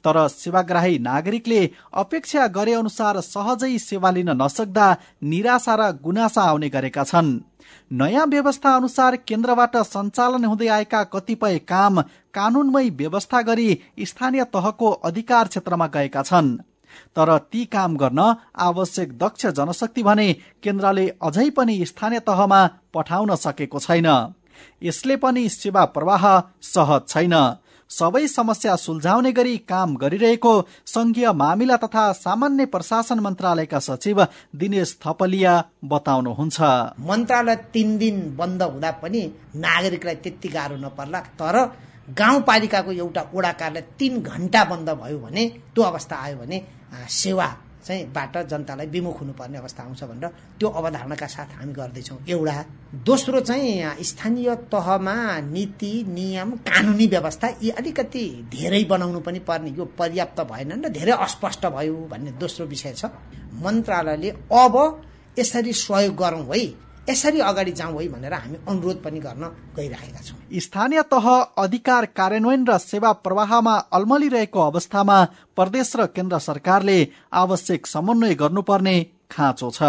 तर 0.04 0.16
सेवाग्राही 0.30 0.98
नागरिकले 0.98 1.60
अपेक्षा 1.92 2.46
गरे 2.48 2.72
अनुसार 2.74 3.20
सहजै 3.20 3.76
सेवा 3.78 4.10
लिन 4.10 4.30
नसक्दा 4.42 4.86
निराशा 5.24 5.74
र 5.74 5.90
गुनासा 6.02 6.42
आउने 6.42 6.68
गरेका 6.68 7.04
छन्। 7.04 7.30
नयाँ 7.92 8.26
व्यवस्था 8.26 8.74
अनुसार 8.76 9.16
केन्द्रबाट 9.16 9.76
सञ्चालन 9.76 10.44
हुँदै 10.44 10.66
आएका 10.68 11.02
कतिपय 11.04 11.58
काम 11.58 12.00
कानूनमै 12.34 12.88
व्यवस्था 12.90 13.42
गरी 13.42 13.68
स्थानीय 14.00 14.44
तहको 14.44 14.90
अधिकार 14.90 15.48
क्षेत्रमा 15.48 15.86
गएका 15.86 16.22
छन्। 16.22 16.56
तर 17.16 17.38
ती 17.38 17.64
काम 17.64 17.96
गर्न 17.96 18.34
आवश्यक 18.58 19.18
दक्ष 19.18 19.46
जनशक्ति 19.46 20.02
भने 20.02 20.32
केन्द्रले 20.62 21.08
अझै 21.22 21.50
पनि 21.50 21.84
स्थानीय 21.86 22.20
तहमा 22.20 22.60
पठाउन 22.94 23.34
सकेको 23.34 23.78
छैन। 23.78 24.34
यसले 24.82 25.16
पनि 25.16 25.48
सेवा 25.48 25.84
प्रवाह 25.84 26.24
सहज 26.62 27.08
छैन। 27.08 27.34
सबै 27.90 28.26
समस्या 28.28 28.76
सुल्झाउने 28.76 29.30
गरी 29.32 29.56
काम 29.68 29.96
गरिरहेको 29.96 30.52
संघीय 30.86 31.30
मामिला 31.32 31.76
तथा 31.76 32.12
सामान्य 32.14 32.64
प्रशासन 32.66 33.18
मन्त्रालयका 33.18 33.78
सचिव 33.80 34.22
दिनेश 34.54 34.96
थपलिया 35.04 35.54
बताउनुहुन्छ। 35.84 36.60
मन्त्रालय 37.08 37.56
तिन 37.74 37.96
दिन 37.98 38.16
बन्द 38.36 38.62
हुँदा 38.62 38.90
पनि 39.02 39.22
नागरिकलाई 39.56 40.14
त्यति 40.24 40.48
गाह्रो 40.48 40.76
नपर्ला 40.76 41.20
तर 41.40 41.56
गाउँपालिकाको 42.18 42.92
एउटा 42.94 43.22
वडा 43.34 43.52
कार्यालय 43.52 43.86
तिन 43.98 44.20
घन्टा 44.22 44.64
बन्द 44.64 44.88
भयो 45.00 45.18
भने 45.18 45.48
त्यो 45.74 45.82
अवस्था 45.84 46.16
आयो 46.16 46.36
भने 46.36 46.62
सेवा 47.14 47.48
चाहिँ 47.88 48.04
बाट 48.12 48.36
जनतालाई 48.46 48.86
विमुख 48.86 49.20
हुनुपर्ने 49.20 49.58
अवस्था 49.58 49.82
आउँछ 49.82 50.04
भनेर 50.04 50.28
त्यो 50.60 50.68
अवधारणाका 50.70 51.26
साथ 51.26 51.50
हामी 51.58 51.72
गर्दैछौँ। 51.72 52.18
एउटा 52.28 52.64
दोस्रो 53.04 53.40
चाहिँ 53.40 54.04
स्थानीय 54.04 54.54
तहमा 54.72 55.16
नीति 55.48 55.92
नियम 56.08 56.50
कानुनी 56.68 57.06
व्यवस्था 57.06 57.48
यी 57.62 57.70
अलिकति 57.70 58.24
धेरै 58.52 58.84
बनाउनु 58.84 59.20
पनि 59.20 59.38
पर्ने। 59.48 59.70
यो 59.78 59.84
पर्याप्त 59.98 60.40
भएन 60.50 60.84
र 60.84 60.88
धेरै 60.88 61.12
अस्पष्ट 61.18 61.66
भयो 61.66 61.96
भन्ने 62.10 62.30
दोस्रो 62.36 62.66
विषय 62.66 62.92
छ। 62.92 63.04
मन्त्रालयले 63.64 64.30
अब 64.52 64.74
यसरी 65.38 65.72
सहयोग 65.72 66.16
गरौँ 66.16 66.44
है। 66.46 66.66
यसरी 67.08 67.40
अगाडि 67.40 67.72
जाउँ 67.72 68.00
है 68.00 68.08
भनेर 68.08 68.34
हामी 68.34 68.56
अनुरोध 68.68 68.96
पनि 69.04 69.20
गर्न 69.20 69.44
गइरहेका 69.76 70.20
छौँ। 70.20 70.38
स्थानीय 70.60 71.02
तह 71.12 71.26
अधिकार 71.58 72.04
कार्यान्वयन 72.12 72.66
र 72.68 72.78
सेवा 72.78 73.12
प्रवाहमा 73.24 73.74
अल्मलिरहेको 73.92 74.60
अवस्थामा 74.62 75.18
प्रदेश 75.56 75.92
र 75.96 76.06
केन्द्र 76.12 76.38
सरकारले 76.38 76.98
आवश्यक 77.34 77.86
समन्वय 77.86 78.34
गर्नुपर्ने 78.34 78.96
खाँचो 79.30 79.70
छ। 79.70 79.80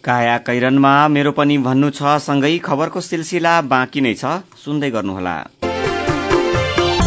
काया 0.00 0.36
कैरनमा 0.38 0.92
मेरो 1.08 1.32
पनि 1.36 1.56
भन्नु 1.60 1.90
छ 1.92 2.16
सँगै 2.24 2.56
खबरको 2.64 3.00
सिलसिला 3.00 3.54
बाँकी 3.68 4.00
नै 4.00 4.14
छ 4.14 4.40
सुन्दै 4.64 4.90
गर्नुहोला। 4.90 5.36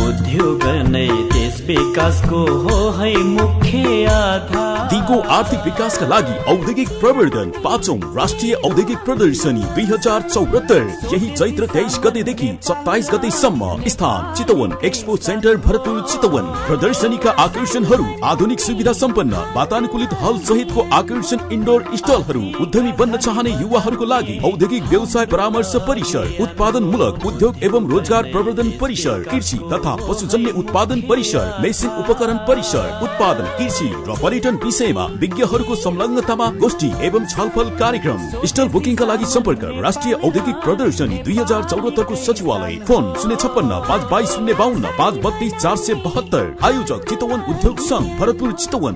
उद्योग 0.04 0.64
नै 0.94 1.08
देश 1.34 1.56
विकासको 1.68 2.46
हो 2.64 2.78
है 3.00 3.12
मुख्य 3.34 4.06
आधार। 4.14 4.73
दिगो 4.94 5.16
आर्थिक 5.34 5.60
विकासका 5.66 6.06
लागि 6.08 6.34
औद्योगिक 6.52 6.90
प्रवर्धन 7.02 7.52
पाँचौं 7.64 7.96
राष्ट्रिय 8.16 8.54
औद्योगिक 8.68 8.98
प्रदर्शनी 9.06 9.62
दुई 9.76 9.86
हजार 9.86 10.22
चौहत्तर। 10.24 10.82
यही 11.14 11.30
चैत्र 11.32 11.68
तेइस 11.68 11.98
गतेदेखि 12.04 12.50
सत्ताइस 12.68 13.10
गतेसम्म 13.14 13.70
स्थान 13.90 14.34
चितवन 14.38 14.76
एक्सपो 14.86 15.16
सेन्टर 15.28 15.56
भरतपुर 15.66 16.02
चितवन। 16.12 16.52
प्रदर्शनीका 16.68 17.32
आकर्षणहरू 17.44 18.06
आधुनिक 18.32 18.60
सुविधा 18.60 18.94
सम्पन्न 18.94 19.40
वातानुकूलित 19.56 20.14
हल 20.22 20.38
सहितको 20.50 20.86
आकर्षण 21.00 21.50
इन्डोर 21.54 21.86
स्टलहरू 21.96 22.44
उद्यमी 22.66 22.92
बन्न 23.00 23.18
चाहने 23.26 23.56
युवाहरूको 23.56 24.06
लागि 24.14 24.38
औद्योगिक 24.52 24.84
व्यवसाय 24.94 25.26
परामर्श 25.34 25.74
परिसर 25.90 26.30
उत्पादन 26.44 26.84
मूलक 26.92 27.26
उद्योग 27.32 27.64
एवं 27.70 27.90
रोजगार 27.94 28.32
प्रवर्धन 28.32 28.72
परिसर 28.82 29.26
कृषि 29.32 29.60
तथा 29.74 29.96
पशुजन्य 30.06 30.54
उत्पादन 30.64 31.02
परिसर 31.10 31.52
मेसिन 31.64 32.00
उपकरण 32.06 32.46
परिसर 32.48 32.88
उत्पादन 33.04 33.52
कृषि 33.58 33.92
र 34.08 34.22
पर्यटन 34.24 34.64
विषयमा 34.84 35.06
विज्ञहरूको 35.20 35.76
संलग्नतामा 35.76 36.48
गोष्ठी 36.60 36.88
एवं 37.02 37.26
छलफल 37.26 37.70
कार्यक्रम। 37.80 38.46
स्टल 38.46 38.68
बुकिङका 38.68 39.06
लागि 39.06 39.26
सम्पर्क। 39.26 39.60
राष्ट्रिय 39.84 40.14
औद्योगिक 40.14 40.56
प्रदर्शनी 40.56 41.18
दुई 41.24 41.36
हजार 41.38 41.64
चौहत्तरको 41.64 42.16
सचिवालय। 42.16 42.76
फोन 42.88 43.14
शून्य 43.16 43.36
छप्पन्न 43.36 43.80
पाँच 43.88 44.04
बाइस 44.12 44.30
शून्य 44.30 44.54
बाहन्न 44.54 44.92
पाँच 44.98 45.16
बत्तीस 45.24 45.54
चार 45.54 45.76
सय 45.76 45.94
बहत्तर। 46.04 46.56
आयोजक 46.64 47.10
चितवन 47.10 47.40
उद्योग 47.50 47.80
संघ 47.80 48.08
भरतपुर 48.20 48.52
चितवन। 48.52 48.96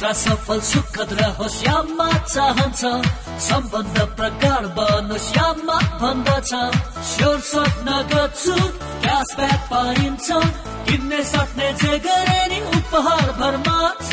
यात्रा 0.00 0.12
सफल 0.16 0.60
सुखद 0.64 1.12
रहोस् 1.12 1.60
यामा 1.60 2.08
चाहन्छ। 2.24 2.80
सम्बन्ध 3.36 3.96
प्रगाढ 4.16 4.64
बनोस् 4.72 5.28
यामा 5.36 5.76
भन्दछ। 6.00 6.52
स्योर 7.04 7.40
स्वप्न 7.44 7.88
गर्छु 8.08 8.56
क्यासब्याक 9.04 9.60
पाइन्छ 9.68 10.28
किन्ने 10.88 11.20
सक्ने 11.22 11.68
जे 11.76 11.98
गरे 12.00 12.40
नि 12.48 12.60
उपहार 12.80 13.28
भरमा 13.40 13.76
छ। 14.00 14.12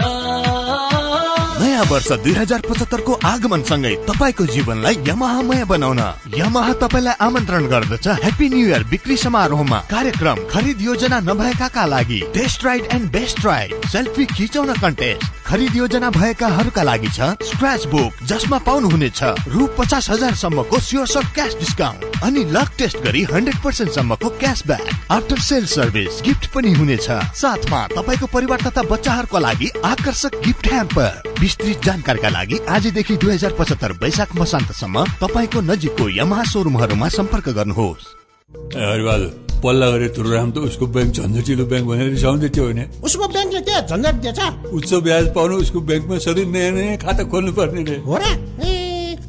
नयाँ 1.63 1.85
वर्ष 1.87 2.11
दुई 2.19 2.33
हजार 2.35 2.61
पचहत्तरको 2.67 3.13
आगमन 3.23 3.63
सँगै 3.71 3.95
तपाईँको 4.11 4.45
जीवनलाई 4.45 4.95
यमाहामय 5.07 5.63
बनाउन 5.71 6.03
यमाहा 6.35 6.73
तपाईँलाई 6.83 7.15
आमन्त्रण 7.23 7.67
गर्दछ। 7.71 8.07
ह्याप्पी 8.27 8.49
न्यु 8.49 8.67
इयर 8.67 8.83
बिक्री 8.91 9.17
समारोहमा 9.23 9.79
कार्यक्रम 9.87 10.37
खरिद 10.51 10.81
योजना 10.81 11.19
नभएकाका 11.31 11.85
लागि 11.95 12.19
test 12.35 12.65
ride 12.65 12.91
and 12.91 13.11
best 13.15 13.45
ride 13.45 13.87
selfie 13.87 14.25
खिचाउन 14.35 14.73
कन्टेस्ट 14.83 15.36
खरिद 15.47 15.75
योजना 15.75 16.09
भएकाहरूका 16.09 16.83
लागि 16.83 17.07
छ 17.07 17.21
स्क्रच 17.43 17.85
बुक 17.87 18.13
जसमा 18.27 18.57
पाउनुहुनेछ 18.65 19.23
रु 19.47 19.67
पचास 19.77 20.09
हजार 20.09 20.35
सम्मको 20.35 20.79
स्योर 20.79 21.07
सट 21.07 21.33
क्यास 21.33 21.55
डिस्काउन्ट 21.59 22.23
अनि 22.23 22.43
लक 22.51 22.71
टेस्ट 22.77 22.97
गरी 22.97 23.23
हन्ड्रेड 23.23 23.63
पर्सेन्ट 23.63 23.91
सम्मको 23.91 24.29
cashback 24.39 25.11
after 25.11 25.39
sale 25.39 25.65
service 25.65 26.21
gift 26.25 26.51
पनि 26.53 26.73
हुनेछ। 26.73 27.09
साथमा 27.41 27.87
तपाईँको 27.87 28.27
परिवार 28.27 28.61
तथा 28.61 28.83
बच्चाहरूको 28.91 29.39
लागि 29.39 29.71
आकर्षक 29.85 30.41
गिफ्ट 30.45 30.67
ह्याम्पर। 30.67 31.33
विस्तृत 31.39 31.85
जानकारीका 31.85 32.29
लागि 32.29 32.59
आजदेखि 32.69 33.17
दुई 33.17 33.33
हजार 33.33 33.53
पचहत्तर 33.59 33.91
वैशाख 34.03 34.35
मसान्तसम्म 34.35 35.05
तपाईँको 35.23 35.61
नजिकको 35.71 36.09
यमहा 36.19 36.43
सोरुमहरूमा 36.43 37.09
सम्पर्क 37.09 37.49
गर्नुहोस्। 37.49 39.46
पल्ला 39.63 39.89
गरे 39.89 40.07
तुरुराम 40.15 40.49
त 40.51 40.57
उसको 40.69 40.85
ब्याङ्क 40.95 41.11
झन्झटिलो 41.17 41.65
ब्याङ्क 41.65 41.87
भनेर 41.89 42.09
रिसाउँदै 42.15 42.49
थियो 42.55 42.65
भने 42.67 42.83
उसको 43.03 43.27
ब्याङ्कले 43.27 43.61
के 43.61 43.73
झन्झट 43.89 44.15
दिएछ। 44.23 44.39
उच्च 44.73 44.91
ब्याज 45.05 45.25
पाउनु 45.35 45.55
उसको 45.63 45.79
ब्याङ्कमा 45.81 46.17
सधैँ 46.25 46.45
नयाँ 46.45 46.71
नयाँ 46.71 46.97
खाता 47.03 47.23
खोल्नु 47.31 47.51
पर्ने 47.57 47.83
रे। 47.83 47.97
हो 48.07 48.17
र? 48.17 48.86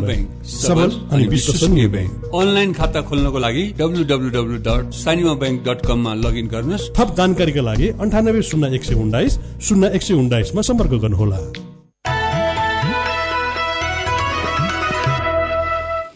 ब्याङ्क 0.00 0.44
सबल 0.44 0.90
अनि 1.12 1.26
विश्वसनीय 1.26 1.88
ब्याङ्क 1.88 2.34
अनलाइन 2.34 2.72
खाता 2.72 3.00
खोल्नको 3.00 3.38
लागि 3.38 3.64
W 3.78 4.04
W 4.04 4.30
W 4.30 4.58
dot 4.68 4.92
Sanima 4.92 5.34
bank 5.34 5.64
dot 5.68 5.86
कममा 5.86 6.14
लगइन 6.14 6.46
गर्नुहोस्। 6.48 6.90
थप 6.96 7.14
जानकारीका 7.16 7.62
लागि 7.62 7.88
अन्ठानब्बे 7.88 8.42
शून्य 8.42 8.74
एक 8.74 8.84
सय 8.84 8.94
उन्नाइस 8.94 9.38
शून्य 9.62 9.90
एक 9.94 10.02
सय 10.02 10.14
उन्नाइसमा 10.14 10.62
सम्पर्क 10.62 10.90
गर्नुहोला। 10.90 11.63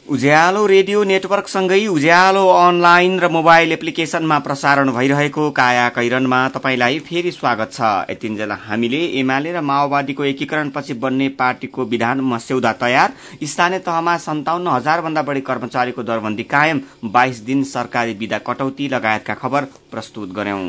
उज्यालो 0.08 0.64
रेडियो 0.66 1.02
नेटवर्कसँगै 1.04 1.86
उज्यालो 1.86 2.44
अनलाइन 2.48 3.18
र 3.20 3.28
मोबाइल 3.28 3.72
एप्लिकेशनमा 3.72 4.38
प्रसारण 4.38 4.90
भइरहेको 4.92 5.50
काया 5.50 5.88
कैरनमा 5.92 6.38
तपाईँलाई 6.48 6.98
फेरि 7.00 7.30
स्वागत 7.30 7.72
छ। 7.72 8.08
यतिन्जेल 8.10 8.52
हामीले 8.62 9.02
एमाले 9.20 9.52
र 9.52 9.60
माओवादीको 9.60 10.24
एकीकरणपछि 10.24 10.94
बन्ने 10.96 11.28
पार्टीको 11.36 11.84
विधान 11.84 12.20
मस्यौदा 12.24 12.72
तयार। 12.80 13.12
स्थानीय 13.44 13.78
तहमा 13.84 14.16
सन्ताउन्न 14.18 14.68
हजार 14.68 15.00
भन्दा 15.04 15.22
बढी 15.28 15.40
कर्मचारीको 15.44 16.02
दरबन्दी 16.02 16.44
कायम। 16.48 16.80
बाइस 17.04 17.44
दिन 17.44 17.62
सरकारी 17.68 18.12
विदा 18.16 18.38
कटौती 18.48 18.88
लगायतका 18.88 19.34
खबर 19.36 19.62
प्रस्तुत 19.92 20.32
गर्यौं 20.32 20.68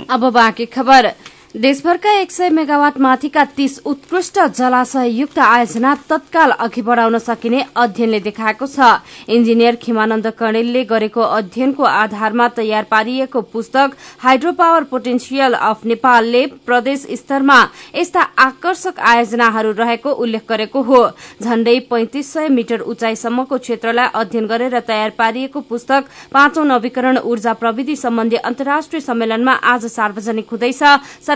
देशभरका 1.55 2.11
एक 2.13 2.31
सय 2.31 2.49
मेगावाट 2.49 2.97
माथिका 3.01 3.43
तीस 3.57 3.77
उत्कृष्ट 3.87 4.37
जलाशययुक्त 4.57 5.37
आयोजना 5.39 5.93
तत्काल 6.09 6.51
अघि 6.51 6.81
बढ़ाउन 6.81 7.17
सकिने 7.19 7.63
अध्ययनले 7.75 8.19
देखाएको 8.19 8.65
छ। 8.67 8.89
इन्जिनियर 9.27 9.75
खिमानन्द 9.81 10.27
कणेलले 10.39 10.83
गरेको 10.85 11.21
अध्ययनको 11.21 11.83
आधारमा 11.83 12.47
तयार 12.49 12.83
पारिएको 12.91 13.41
पुस्तक 13.49 13.95
हाइड्रो 14.19 14.51
पावर 14.51 14.83
पोटेन्सियल 14.91 15.53
अफ 15.53 15.85
नेपालले 15.85 16.45
प्रदेश 16.65 17.07
स्तरमा 17.17 17.57
यस्ता 17.95 18.21
आकर्षक 18.37 18.99
आयोजनाहरू 18.99 19.71
रहेको 19.73 20.11
उल्लेख 20.11 20.45
गरेको 20.49 20.81
हो। 20.83 21.01
झण्डै 21.41 21.77
पैंतिस 21.89 22.31
सय 22.33 22.49
मिटर 22.49 22.79
उचाइसम्मको 22.93 23.57
क्षेत्रलाई 23.57 24.13
अध्ययन 24.13 24.45
गरेर 24.45 24.79
तयार 24.81 25.09
पारिएको 25.17 25.61
पुस्तक 25.65 26.13
पाँचौं 26.31 26.65
नवीकरण 26.67 27.17
ऊर्जा 27.25 27.53
प्रविधि 27.55 27.95
सम्बन्धी 27.95 28.35
अन्तर्राष्ट्रिय 28.45 29.01
सम्मेलनमा 29.01 29.59
आज 29.73 29.85
सार्वजनिक 29.89 30.49
हुँदैछ। 30.51 30.83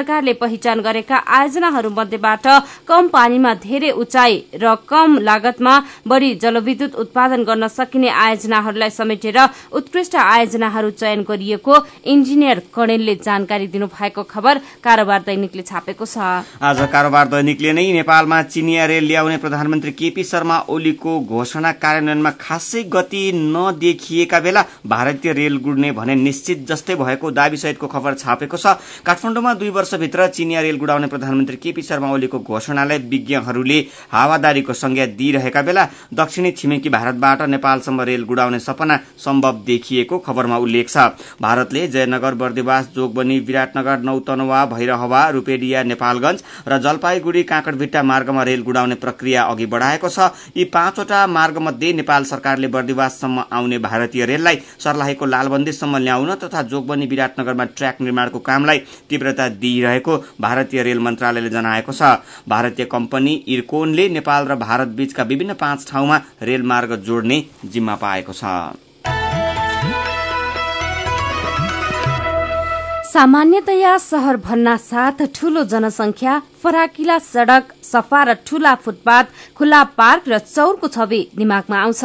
सरकारले 0.03 0.33
पहिचान 0.35 0.79
गरेका 0.83 1.15
आयोजनाहरू 1.15 1.89
मध्येबाट 1.89 2.47
कम 2.87 3.07
पानीमा 3.07 3.53
धेरै 3.63 3.91
उचाइ 3.95 4.59
र 4.59 4.75
कम 4.83 5.17
लागतमा 5.23 5.73
बढ़ी 6.03 6.33
जलविद्युत 6.43 6.95
उत्पादन 6.95 7.43
गर्न 7.43 7.67
सकिने 7.69 8.09
आयोजनाहरूलाई 8.11 8.89
समेटेर 8.91 9.37
उत्कृष्ट 9.71 10.15
आयोजनाहरू 10.15 10.89
चयन 10.91 11.21
गरिएको 11.23 11.75
इन्जिनियर 12.05 12.59
कणेलले 12.75 13.15
जानकारी 13.23 13.67
दिनुभएको 13.71 14.23
खबर 14.27 14.59
कारोबार 14.83 15.21
दैनिकले 15.23 15.63
छापेको 15.63 16.05
छ। 16.05 16.43
आज 16.61 16.79
कारोबार 16.91 17.27
दैनिकले 17.31 17.71
नै 17.71 17.87
नेपालमा 17.93 18.41
चिनिया 18.51 18.85
रेल 18.85 19.07
ल्याउने 19.07 19.37
प्रधानमन्त्री 19.39 19.91
केपी 19.93 20.23
शर्मा 20.25 20.57
ओलीको 20.67 21.19
घोषणा 21.21 21.71
कार्यान्वयनमा 21.79 22.31
खासै 22.43 22.83
गति 22.91 23.23
नदेखिएका 23.55 24.39
बेला 24.43 24.65
भारतीय 24.85 25.33
रेल 25.33 25.57
गुड्ने 25.63 25.91
भने 25.95 26.15
निश्चित 26.19 26.67
जस्तै 26.67 26.95
भएको 26.97 27.31
दावी 27.31 27.57
सहितको 27.57 27.87
खबर 27.87 28.13
छापेको 28.19 28.57
छ। 28.57 28.75
काठमाडौँमा 29.05 29.53
दुई 29.53 29.69
वर्षभित्र 29.93 30.27
चिनिया 30.27 30.61
रेल 30.61 30.77
गुडाउने 30.77 31.07
प्रधानमन्त्री 31.07 31.55
केपी 31.55 31.81
शर्मा 31.81 32.09
ओलीको 32.11 32.39
घोषणालाई 32.39 32.97
विज्ञहरूले 33.09 33.77
हावादारीको 34.11 34.73
संज्ञा 34.73 35.05
दिइरहेका 35.17 35.61
बेला 35.61 35.85
दक्षिणी 36.13 36.51
छिमेकी 36.51 36.89
भारतबाट 36.89 37.41
नेपालसम्म 37.53 38.01
रेल 38.01 38.23
गुडाउने 38.25 38.59
सपना 38.59 38.97
सम्भव 39.25 39.59
देखिएको 39.65 40.17
खबरमा 40.19 40.57
उल्लेख 40.57 40.89
छ। 40.89 40.97
भारतले 41.41 41.87
जयनगर 41.87 42.33
बर्दिवास 42.33 42.89
जोगबनी 42.95 43.37
विराटनगर 43.41 43.99
नौतनवा 44.01 44.63
भैरहवा 44.73 45.21
रूपेडिया 45.29 45.83
नेपालगंज 45.83 46.43
र 46.67 46.77
जलपाईगुड़ी 46.81 47.43
काँकडभिट्टा 47.43 48.03
मार्गमा 48.03 48.43
रेल 48.43 48.61
गुडाउने 48.63 48.95
प्रक्रिया 48.95 49.43
अघि 49.43 49.65
बढ़ाएको 49.67 50.09
छ। 50.09 50.31
यी 50.57 50.63
पाँचवटा 50.73 51.25
मार्गमध्ये 51.27 51.93
नेपाल 51.93 52.23
सरकारले 52.23 52.67
बर्दिवाससम्म 52.73 53.43
आउने 53.51 53.77
भारतीय 53.85 54.25
रेललाई 54.25 54.57
सर्लाहीको 54.79 55.25
लालबन्दीसम्म 55.27 55.97
ल्याउन 55.99 56.33
तथा 56.43 56.61
जोगबनी 56.73 57.05
विराटनगरमा 57.13 57.65
ट्र्याक 57.77 58.01
निर्माणको 58.01 58.39
कामलाई 58.41 58.79
तीव्रता 59.09 59.47
दिइरहेको 59.53 59.81
भारतीय 60.41 60.83
रेल 60.83 60.99
मन्त्रालयले 60.99 61.49
जनाएको 61.49 61.91
छ। 61.91 62.01
भारतीय 62.49 62.85
कम्पनी 62.85 63.33
इर्कोनले 63.47 64.09
नेपाल 64.09 64.47
र 64.47 64.55
भारत 64.55 64.87
बीचका 64.87 65.23
विभिन्न 65.23 65.53
पाँच 65.53 65.87
ठाउँमा 65.91 66.21
रेलमार्ग 66.41 66.95
जोड्ने 66.95 67.43
जिम्मा 67.65 67.95
पाएको 67.95 68.33
छ। 68.33 68.43
सामान्यतया 73.13 73.97
शहर 74.01 74.37
भन्ना 74.43 74.75
साथ 74.77 75.21
ठूलो 75.35 75.63
जनसंख्या 75.71 76.39
फराकिला 76.63 77.17
सड़क 77.21 77.73
सफा 77.83 78.21
र 78.23 78.33
ठूला 78.47 78.73
फुटपाथ 78.85 79.25
खुल्ला 79.57 79.81
पार्क 79.99 80.29
र 80.29 80.37
चौरको 80.45 80.87
छवि 80.87 81.19
दिमागमा 81.37 81.77
आउँछ। 81.81 82.03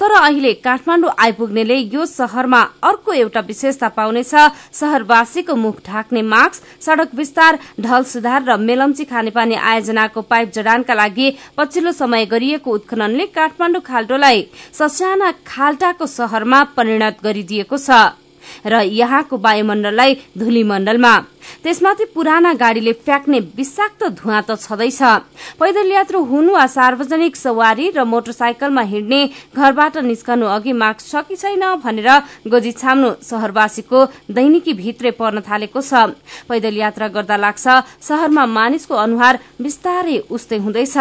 तर 0.00 0.12
अहिले 0.18 0.52
काठमाडौँ 0.60 1.14
आइपुग्नेले 1.18 1.78
यो 1.94 2.06
शहरमा 2.06 2.60
अर्को 2.84 3.12
एउटा 3.14 3.40
विशेषता 3.48 3.88
पाउनेछ 3.96 4.34
शहरवासीको 4.80 5.56
मुख 5.56 5.80
ढाक्ने 5.88 6.22
मास्क 6.28 6.84
सड़क 6.84 7.14
विस्तार 7.16 7.58
ढल 7.80 8.02
सुधार 8.12 8.44
र 8.44 8.56
मेलम्ची 8.60 9.04
खानेपानी 9.08 9.54
आयोजनाको 9.64 10.20
पाइप 10.28 10.52
जडानका 10.54 10.94
लागि 10.94 11.34
पछिल्लो 11.56 11.92
समय 12.04 12.26
गरिएको 12.36 12.70
उत्खननले 12.70 13.26
काठमाडौँ 13.32 13.86
खाल्टोलाई 13.88 14.48
ससाना 14.78 15.32
खाल्टाको 15.46 16.06
शहरमा 16.18 16.64
परिणत 16.76 17.24
गरिदिएको 17.24 17.78
छ। 17.78 18.04
र 18.66 18.82
यहाँको 18.82 19.36
वायुमण्डललाई 19.36 20.14
धुलीमण्डलमा। 20.38 21.14
त्यसमाथि 21.62 22.04
पुराना 22.14 22.52
गाड़ीले 22.54 22.92
फ्याँक्ने 22.92 23.38
विषाक्त 23.56 24.04
धुवा 24.16 24.40
त 24.40 24.56
छँदैछ। 24.60 25.00
पैदल 25.58 25.90
यात्रु 25.92 26.18
हुनु 26.24 26.52
वा 26.52 26.66
सार्वजनिक 26.66 27.36
सवारी 27.36 27.90
र 27.96 28.04
मोटरसाइकलमा 28.04 28.82
हिँड्ने 28.82 29.20
घरबाट 29.56 29.96
निस्कनु 30.04 30.46
अघि 30.46 30.72
मास्क 30.72 31.00
छ 31.08 31.22
कि 31.28 31.36
छैन 31.36 31.64
भनेर 31.82 32.08
गोजी 32.46 32.72
छाम्नु 32.72 33.10
शहरवासीको 33.24 33.98
दैनिकी 34.30 34.72
भित्रै 34.74 35.10
पर्न 35.18 35.40
थालेको 35.40 35.80
छ। 35.80 36.14
पैदल 36.48 36.76
यात्रा 36.76 37.08
गर्दा 37.08 37.36
लाग्छ 37.36 37.66
शहरमा 38.08 38.46
मानिसको 38.46 38.94
अनुहार 38.94 39.38
बिस्तारै 39.60 40.18
उस्तै 40.30 40.58
हुँदैछ। 40.58 40.96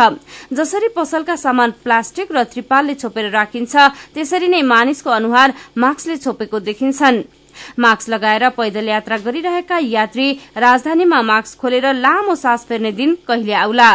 जसरी 0.54 0.88
पसलका 0.96 1.36
सामान 1.36 1.70
प्लास्टिक 1.84 2.32
र 2.32 2.44
त्रिपालले 2.44 2.96
छोपेर 2.96 3.30
राखिन्छ 3.30 3.76
त्यसरी 4.16 4.48
नै 4.48 4.62
मानिसको 4.64 5.10
अनुहार 5.10 5.54
मास्कले 5.78 6.18
छोपेको 6.18 6.60
देखिन्छन्। 6.60 7.39
मास्क 7.80 8.10
लगाएर 8.10 8.50
पैदल 8.58 8.88
यात्रा 8.90 9.18
गरिरहेका 9.26 9.80
यात्री 9.84 10.32
राजधानीमा 10.58 11.22
मास्क 11.22 11.60
खोलेर 11.60 11.94
लामो 11.94 12.36
सास 12.36 12.66
फेर्ने 12.70 12.92
दिन 12.92 13.16
कहिले 13.28 13.54
आउला? 13.54 13.92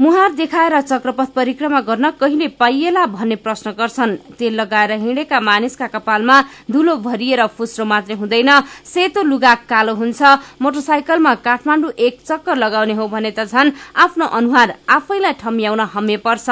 मुहार 0.00 0.32
देखाएर 0.34 0.80
चक्रपथ 0.80 1.30
परिक्रमा 1.34 1.80
गर्न 1.80 2.10
कहिले 2.20 2.46
पाइएला 2.60 3.04
भन्ने 3.08 3.36
प्रश्न 3.36 3.70
गर्छन्। 3.72 4.16
तेल 4.38 4.54
लगाएर 4.54 4.92
हिँडेका 4.92 5.40
मानिसका 5.40 5.86
कपालमा 5.88 6.40
धुलो 6.70 6.96
भरिएर 7.00 7.46
फुस्रो 7.48 7.84
मात्रै 7.84 8.16
हुँदैन। 8.16 8.50
सेतो 8.84 9.22
लुगा 9.22 9.54
कालो 9.64 9.94
हुन्छ। 9.94 10.22
मोटरसाइकलमा 10.60 11.34
काठमाण्डु 11.40 11.90
एक 11.96 12.20
चक्कर 12.20 12.56
लगाउने 12.56 12.92
हो 12.92 13.08
भने 13.08 13.30
त 13.32 13.48
झन 13.48 13.72
आफ्नो 13.96 14.26
अनुहार 14.36 14.74
आफैलाई 14.84 15.32
ठम्याउन 15.40 15.80
हम्मे 15.80 16.16
पर्छ 16.20 16.48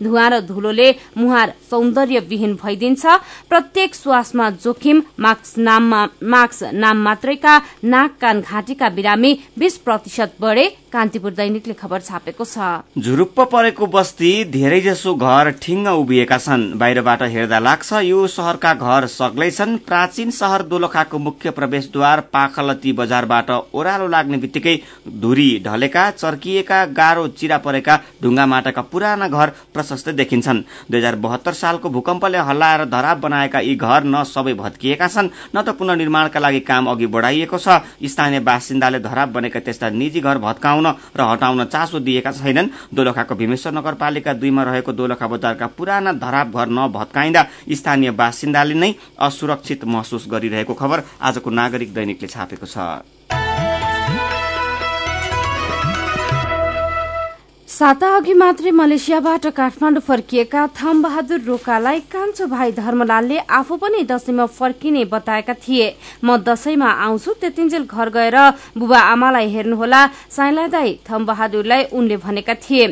धुवा 0.00 0.26
र 0.28 0.40
धुलोले 0.48 0.88
मुहार 1.16 1.52
सौन्दर्यविहीन 1.70 2.54
भइदिन्छ। 2.56 3.04
प्रत्येक 3.50 3.94
श्वासमा 3.94 4.50
जोखिम 4.56 5.02
मास्क 5.20 6.62
नाम 6.72 6.96
मात्रैका 7.04 7.60
नाक 7.84 8.18
कान 8.20 8.40
घाँटीका 8.40 8.88
बिरामी 8.88 9.38
बीस 9.58 9.78
प्रतिशत 9.84 10.34
बढ़े 10.40 10.68
कान्तिपुर 10.92 11.32
दैनिकले 11.36 11.74
खबर 11.76 12.00
छापेको 12.00 12.44
छ। 12.46 12.85
झुरुप्प 12.96 13.40
परेको 13.52 13.86
बस्ती 13.86 14.28
धेरैजसो 14.50 15.14
घर 15.14 15.50
ठिङ्ग 15.62 15.86
उभिएका 15.88 16.36
छन्। 16.38 16.62
बाहिरबाट 16.78 17.22
हेर्दा 17.22 17.58
लाग्छ 17.58 17.92
यो 17.92 18.26
शहरका 18.26 18.72
घर 18.74 19.06
सग्लै 19.06 19.50
छन्। 19.50 19.76
प्राचीन 19.86 20.30
शहर 20.30 20.62
दोलखाको 20.64 21.18
मुख्य 21.18 21.50
प्रवेशद्वार 21.50 22.20
पाखलती 22.32 22.92
बजारबाट 22.92 23.50
ओह्रालो 23.50 24.06
लाग्ने 24.08 24.38
बित्तिकै 24.38 24.76
धुरी 25.20 25.48
ढलेका 25.66 26.10
चर्किएका 26.12 26.84
गाह्रो 26.96 27.26
चिरा 27.36 27.58
परेका 27.58 27.98
ढुङ्गा 28.22 28.46
माटाका 28.46 28.82
पुराना 28.82 29.28
घर 29.28 29.52
प्रशस्त 29.74 30.08
देखिन्छन्। 30.16 30.62
दुई 30.90 30.98
हजार 30.98 31.16
बहत्तर 31.20 31.52
सालको 31.52 31.90
भूकम्पले 31.90 32.38
हल्लाएर 32.48 32.84
धराप 32.88 33.18
बनाएका 33.18 33.60
यी 33.60 33.76
घर 33.76 34.04
न 34.04 34.24
सबै 34.24 34.54
भत्किएका 34.54 35.08
छन् 35.08 35.28
न 35.52 35.62
त 35.62 35.76
पुनर्निर्माणका 35.76 36.40
लागि 36.40 36.60
काम 36.64 36.86
अघि 36.86 37.06
बढ़ाइएको 37.12 37.58
छ। 37.58 37.68
स्थानीय 38.08 38.40
बासिन्दाले 38.40 39.00
धराप 39.04 39.28
बनेका 39.36 39.60
त्यस्ता 39.60 39.90
निजी 39.92 40.20
घर 40.24 40.38
भत्काउन 40.40 40.86
र 41.12 41.20
हटाउन 41.20 41.64
चासो 41.66 42.00
दिएका 42.00 42.32
छैनन्। 42.32 42.75
दोलखाको 42.94 43.34
भीमेश्वर 43.34 43.72
नगरपालिका 43.72 44.32
दुईमा 44.32 44.62
रहेको 44.62 44.92
दोलखा 44.92 45.26
बजारका 45.26 45.66
पुराना 45.78 46.12
धराप 46.14 46.48
घर 46.50 46.68
नभत्काइँदा 46.68 47.42
स्थानीय 47.72 48.10
बासिन्दाले 48.12 48.74
नै 48.74 48.92
असुरक्षित 49.20 49.84
महसुस 49.86 50.26
गरिरहेको 50.30 50.74
खबर 50.74 51.02
आजको 51.20 51.50
नागरिक 51.50 51.94
दैनिकले 51.94 52.28
छापेको 52.28 52.66
छ। 52.66 53.45
साता 57.76 58.08
अघि 58.16 58.32
मात्रै 58.32 58.70
मलेसियाबाट 58.72 59.46
काठमाडौँ 59.56 60.00
फर्किएका 60.00 60.60
थम 60.76 61.00
बहादुर 61.02 61.40
रोकालाई 61.46 61.98
कान्छो 62.08 62.46
भाइ 62.48 62.70
धर्मलालले 62.72 63.38
आफू 63.52 63.76
पनि 63.76 64.02
दशैंमा 64.08 64.46
फर्किने 64.48 65.04
बताएका 65.04 65.54
थिए। 65.60 65.88
म 66.24 66.36
दशैंमा 66.40 66.88
आउँछु 67.04 67.32
त्यतिन्जेल 67.40 67.84
घर 67.84 68.08
गएर 68.16 68.36
बुबा 68.80 69.00
आमालाई 69.12 69.48
हेर्नुहोला 69.52 70.00
साइला 70.36 70.66
दाई 70.72 70.98
थम 71.04 71.26
बहादुरलाई 71.26 71.84
उनले 71.92 72.16
भनेका 72.16 72.54
थिए। 72.64 72.86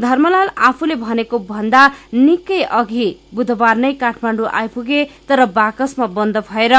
धर्मलाल 0.00 0.48
आफूले 0.68 0.94
भनेको 0.96 1.38
भन्दा 1.44 1.82
निकै 2.14 2.62
अघि 2.80 3.08
बुधबार 3.34 3.76
नै 3.76 3.92
काठमाडौँ 4.00 4.48
आइपुगे 4.54 5.04
तर 5.28 5.44
बाकसमा 5.52 6.06
बन्द 6.16 6.36
भएर। 6.48 6.74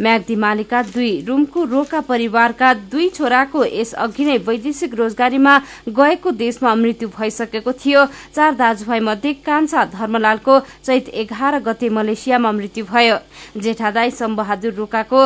म्याग्दी 0.00 0.36
मालिका 0.36 0.82
दुई 0.88 1.12
रूमको 1.28 1.64
रोका 1.68 2.00
परिवारका 2.08 2.72
दुई 2.88 3.08
छोराको 3.10 3.64
यस 3.66 3.92
अघि 4.00 4.24
नै 4.24 4.38
वैदेशिक 4.48 4.94
रोजगारीमा 4.94 5.60
गएको 5.92 6.30
देशमा 6.40 6.74
मृत्यु 6.94 7.08
भइसकेको 7.10 7.72
थियो। 7.74 8.04
चार 8.34 8.54
दाजुभाइ 8.54 9.00
मध्ये 9.00 9.32
कान्छा 9.42 9.84
धर्मलालको 9.90 10.58
चैत 10.86 11.08
एघार 11.10 11.58
गते 11.66 11.88
मलेसियामा 11.90 12.50
मृत्यु 12.54 12.84
भयो। 12.86 13.16
जेठादाई 13.58 14.10
सम्बहादुर 14.12 14.72
रोकाको 14.74 15.20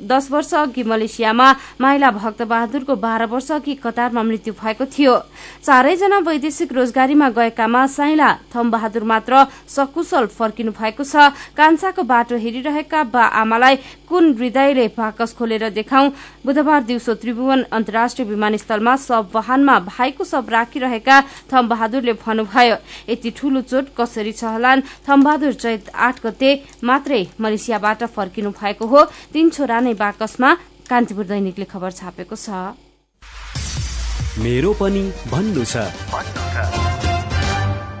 दश 0.00 0.28
वर्ष 0.30 0.54
अघि 0.54 0.82
मलेसियामा 0.82 1.48
माइला 1.80 2.10
भक्त 2.10 2.42
बहादुरको 2.42 2.96
बाह्र 2.96 3.24
वर्ष 3.28 3.50
अघि 3.52 3.74
कतारमा 3.84 4.22
मृत्यु 4.22 4.54
भएको 4.54 4.84
थियो। 4.88 5.14
चारैजना 5.60 6.18
वैदेशिक 6.24 6.72
रोजगारीमा 6.72 7.28
गएकामा 7.36 7.86
साइला 7.86 8.32
थम 8.54 8.70
बहादुर 8.70 9.04
मात्र 9.04 9.44
सकुशल 9.68 10.26
फर्किनु 10.32 10.72
भएको 10.72 11.04
छ। 11.04 11.28
कान्छाको 11.52 12.02
बाटो 12.02 12.36
हेरिरहेका 12.38 13.02
बा 13.12 13.24
आमालाई 13.44 13.76
कुन 14.08 14.32
हृदयले 14.34 14.88
बाकस 14.96 15.34
खोलेर 15.36 15.68
देखाउ? 15.70 16.08
बुधबार 16.46 16.82
दिउँसो 16.82 17.14
त्रिभुवन 17.14 17.62
अन्तर्राष्ट्रिय 17.72 18.28
विमानस्थलमा 18.28 18.96
सब 18.96 19.30
वाहनमा 19.34 19.78
भाइको 19.90 20.24
सब 20.24 20.46
राखिरहेका 20.50 20.92
थम 21.50 21.68
बहादुरले 21.68 22.12
भन्नुभयो 22.24 22.76
यति 23.08 23.30
ठूलो 23.30 23.60
चोट 23.70 23.86
कसरी 23.98 24.32
छहलान् 24.32 24.84
थमबहादुर 25.08 25.52
चैत 25.54 25.90
आठ 25.94 26.16
गते 26.26 26.50
मात्रै 26.84 27.22
मलेसियाबाट 27.40 28.04
फर्किनु 28.16 28.50
भएको 28.50 28.86
हो। 28.86 29.04
तीन 29.32 29.50
छोरा 29.50 29.80
नै 29.80 29.94
बाकसमा 29.94 30.50
कान्तिपुर 30.90 31.24
दैनिकले 31.24 31.64
खबर 31.64 31.90
छापेको 31.90 32.36
छ। 32.36 32.48
मेरो 34.38 34.72
पनि 34.80 35.02
भन्नु 35.30 35.64
छ। 35.64 36.43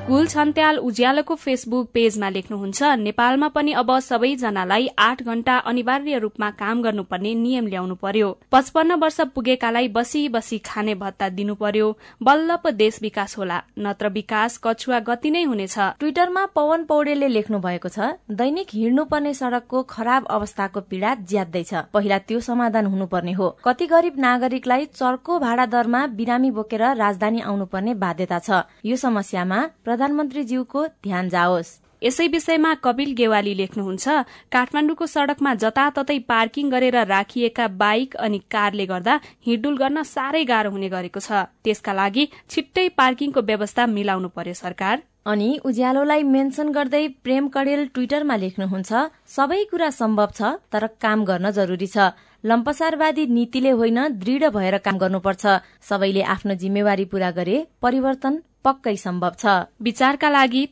कुल 0.06 0.26
छन्त्याल 0.28 0.78
उज्यालोको 0.78 1.34
फेसबुक 1.34 1.86
पेजमा 1.94 2.28
लेख्नुहुन्छ 2.30 2.88
नेपालमा 2.98 3.46
पनि 3.50 3.72
अब 3.72 3.90
सबैजनालाई 4.00 4.88
आठ 5.00 5.22
घण्टा 5.24 5.54
अनिवार्य 5.70 6.18
रूपमा 6.18 6.50
काम 6.58 6.82
गर्नुपर्ने 6.82 7.32
नियम 7.34 7.66
ल्याउनु 7.66 7.94
पर्यो। 8.02 8.28
पचपन्न 8.52 8.94
वर्ष 9.02 9.20
पुगेकालाई 9.34 9.88
बसी 9.88 10.28
बसी 10.28 10.58
खाने 10.60 10.94
भत्ता 10.94 11.28
दिनु 11.30 11.54
पर्यो 11.54 11.86
बल्ल 12.22 12.56
पो 12.56 12.70
देश 12.72 12.98
विकास 13.02 13.36
होला 13.38 13.60
नत्र 13.78 14.08
विकास 14.10 14.58
कछुवा 14.64 14.98
गति 15.08 15.30
नै 15.30 15.42
हुनेछ। 15.44 15.78
ट्विटरमा 16.00 16.44
पवन 16.54 16.84
पौडेलले 16.84 17.28
लेख्नु 17.28 17.58
भएको 17.60 17.88
छ 17.88 18.10
दैनिक 18.32 18.74
हिँड्नुपर्ने 18.74 19.34
सड़कको 19.34 19.82
खराब 19.88 20.26
अवस्थाको 20.36 20.80
पीड़ा 20.90 21.14
ज्यादैछ 21.24 21.74
पहिला 21.94 22.18
त्यो 22.28 22.40
समाधान 22.40 22.92
हुनुपर्ने 22.92 23.32
हो। 23.32 23.48
कति 23.64 23.86
गरीब 23.86 24.20
नागरिकलाई 24.20 24.84
चर्को 24.92 25.38
भाडा 25.40 25.66
दरमा 25.72 26.06
बिरामी 26.20 26.50
बोकेर 26.60 26.86
राजधानी 26.94 27.40
आउनुपर्ने 27.48 27.94
बाध्यता 28.04 28.38
छ। 28.40 28.62
यो 28.84 28.96
समस्यामा 28.98 29.64
प्रधानमन्त्रीज्यूको 29.94 30.80
ध्यान 31.06 31.28
जाओस्। 31.30 31.68
यसै 32.02 32.26
विषयमा 32.28 32.72
कपिल 32.84 33.10
गेवाली 33.14 33.52
लेख्नुहुन्छ 33.56 34.06
काठमाण्डुको 34.52 35.06
सड़कमा 35.06 35.52
जताततै 35.62 36.18
पार्किङ 36.30 36.70
गरेर 36.70 36.96
राखिएका 37.06 37.66
बाइक 37.78 38.16
अनि 38.18 38.38
कारले 38.50 38.86
गर्दा 38.86 39.14
हिँडुल 39.46 39.76
गर्न 39.78 40.02
साह्रै 40.02 40.44
गाह्रो 40.44 40.70
हुने 40.74 40.88
गरेको 40.90 41.20
छ। 41.20 41.46
त्यसका 41.64 41.92
लागि 41.94 42.28
छिट्टै 42.50 42.88
पार्किङको 42.98 43.40
व्यवस्था 43.40 43.86
मिलाउनु 43.96 44.28
पर्यो 44.34 44.54
सरकार। 44.58 44.96
अनि 45.26 45.48
उज्यालोलाई 45.64 46.22
मेन्सन 46.22 46.68
गर्दै 46.72 47.02
प्रेम 47.24 47.44
कडेल 47.48 47.82
ट्विटरमा 47.94 48.36
लेख्नुहुन्छ 48.36 48.90
सबै 49.36 49.60
कुरा 49.70 49.88
सम्भव 49.98 50.30
छ 50.38 50.50
तर 50.72 50.86
काम 51.00 51.24
गर्न 51.24 51.50
जरुरी 51.50 51.88
छ। 51.88 52.12
लम्पसारवादी 52.44 53.24
नीतिले 53.36 53.72
होइन 53.80 54.00
दृढ 54.20 54.42
भएर 54.56 54.76
काम 54.84 54.96
गर्नुपर्छ। 55.02 55.44
सबैले 55.88 56.22
आफ्नो 56.34 56.54
जिम्मेवारी 56.62 57.04
पूरा 57.12 57.30
गरे 57.38 57.56
परिवर्तन 57.82 58.34
पक्कै 58.64 58.96
सम्भव 58.96 59.32
छ। 59.40 59.44
विचारका 59.80 60.28
लागि 60.36 60.62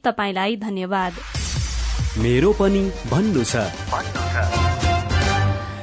धन्यवाद। 0.67 1.13
मेरो 2.21 2.53
पनि 2.61 2.85
भन्नु 3.11 3.43
छ। 3.45 4.62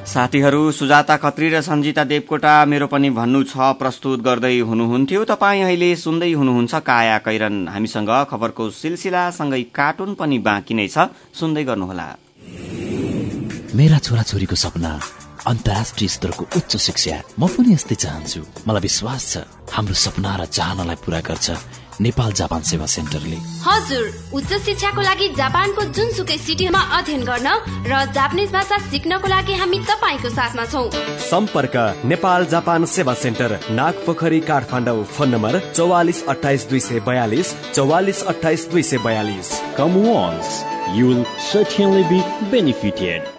साथीहरू 0.09 0.71
सुजाता 0.71 1.15
खत्री 1.21 1.47
र 1.53 1.61
सञ्जिता 1.61 2.03
देवकोटा 2.03 2.53
मेरो 2.65 2.87
पनि 2.89 3.09
भन्नु 3.13 3.41
छ 3.45 3.77
प्रस्तुत 3.77 4.19
गर्दै 4.25 4.57
हुनुहुन्थ्यो। 4.65 5.21
तपाईँ 5.29 5.61
अहिले 5.63 5.89
सुन्दै 5.95 6.31
हुनुहुन्छ 6.33 6.73
काया 6.81 7.17
कैरन। 7.21 7.55
हामीसँग 7.69 8.09
खबरको 8.31 8.63
सिलसिलासँगै 8.73 9.61
कार्टुन 9.69 10.17
पनि 10.17 10.37
बाँकी 10.41 10.73
नै 10.73 10.87
छ। 10.89 11.13
सुन्दै 11.29 11.63
गर्नुहोला। 11.69 12.07
मेरा 13.77 13.97
छोराछोरीको 14.01 14.55
सपना 14.57 14.91
अन्तर्राष्ट्रिय 15.45 16.09
स्तरको 16.09 16.43
उच्च 16.57 16.71
शिक्षा। 16.89 17.15
म 17.37 17.45
पनि 17.45 17.77
यस्तै 17.77 17.95
चाहन्छु। 18.03 18.41
मलाई 18.65 18.81
विश्वास 18.81 19.21
छ 19.29 19.45
हाम्रो 19.69 19.93
सपना 19.93 20.31
र 20.41 20.41
चाहनालाई 20.49 20.97
पूरा 21.05 21.19
गर्छ। 21.21 21.47
नेपाल 22.01 22.31
जापान 22.33 22.61
सेवा 22.63 22.85
सेन्टरले। 22.85 23.37
हजुर 23.63 24.05
उच्च 24.33 24.51
शिक्षाको 24.65 25.01
लागि 25.01 25.27
जापानको 25.37 25.83
जुनसुकै 25.97 26.37
सिटीमा 26.39 26.81
अध्ययन 26.97 27.23
गर्न 27.23 27.49
र 27.87 28.03
जापानिज 28.13 28.51
भाषा 28.51 28.77
सिक्नको 28.89 29.27
लागि 29.27 29.53
हामी 29.61 29.79
तपाईँको 29.89 30.29
साथमा 30.29 30.65
छौ। 30.65 30.83
सम्पर्क 31.29 31.75
नेपाल 32.05 32.45
जापान 32.47 32.85
सेवा 32.95 33.13
सेन्टर 33.23 33.59
नाग 33.71 34.05
पोखरी 34.05 34.39
काठमाडौँ 34.49 35.03
फोन 35.17 35.29
नम्बर 35.29 35.59
चौवालिस 35.75 36.23
अठाइस 36.27 36.67
दुई 36.69 36.79
सय 36.87 36.99
बयालिस 37.07 37.55
चौवालिस 37.73 38.23
अठाइस 38.33 38.67
दुई 38.71 38.83
सय 38.83 38.97
बयालिस। 39.05 39.49
Will 40.89 41.23
certainly 41.39 42.03
be 42.09 42.19
benefited. 42.51 43.38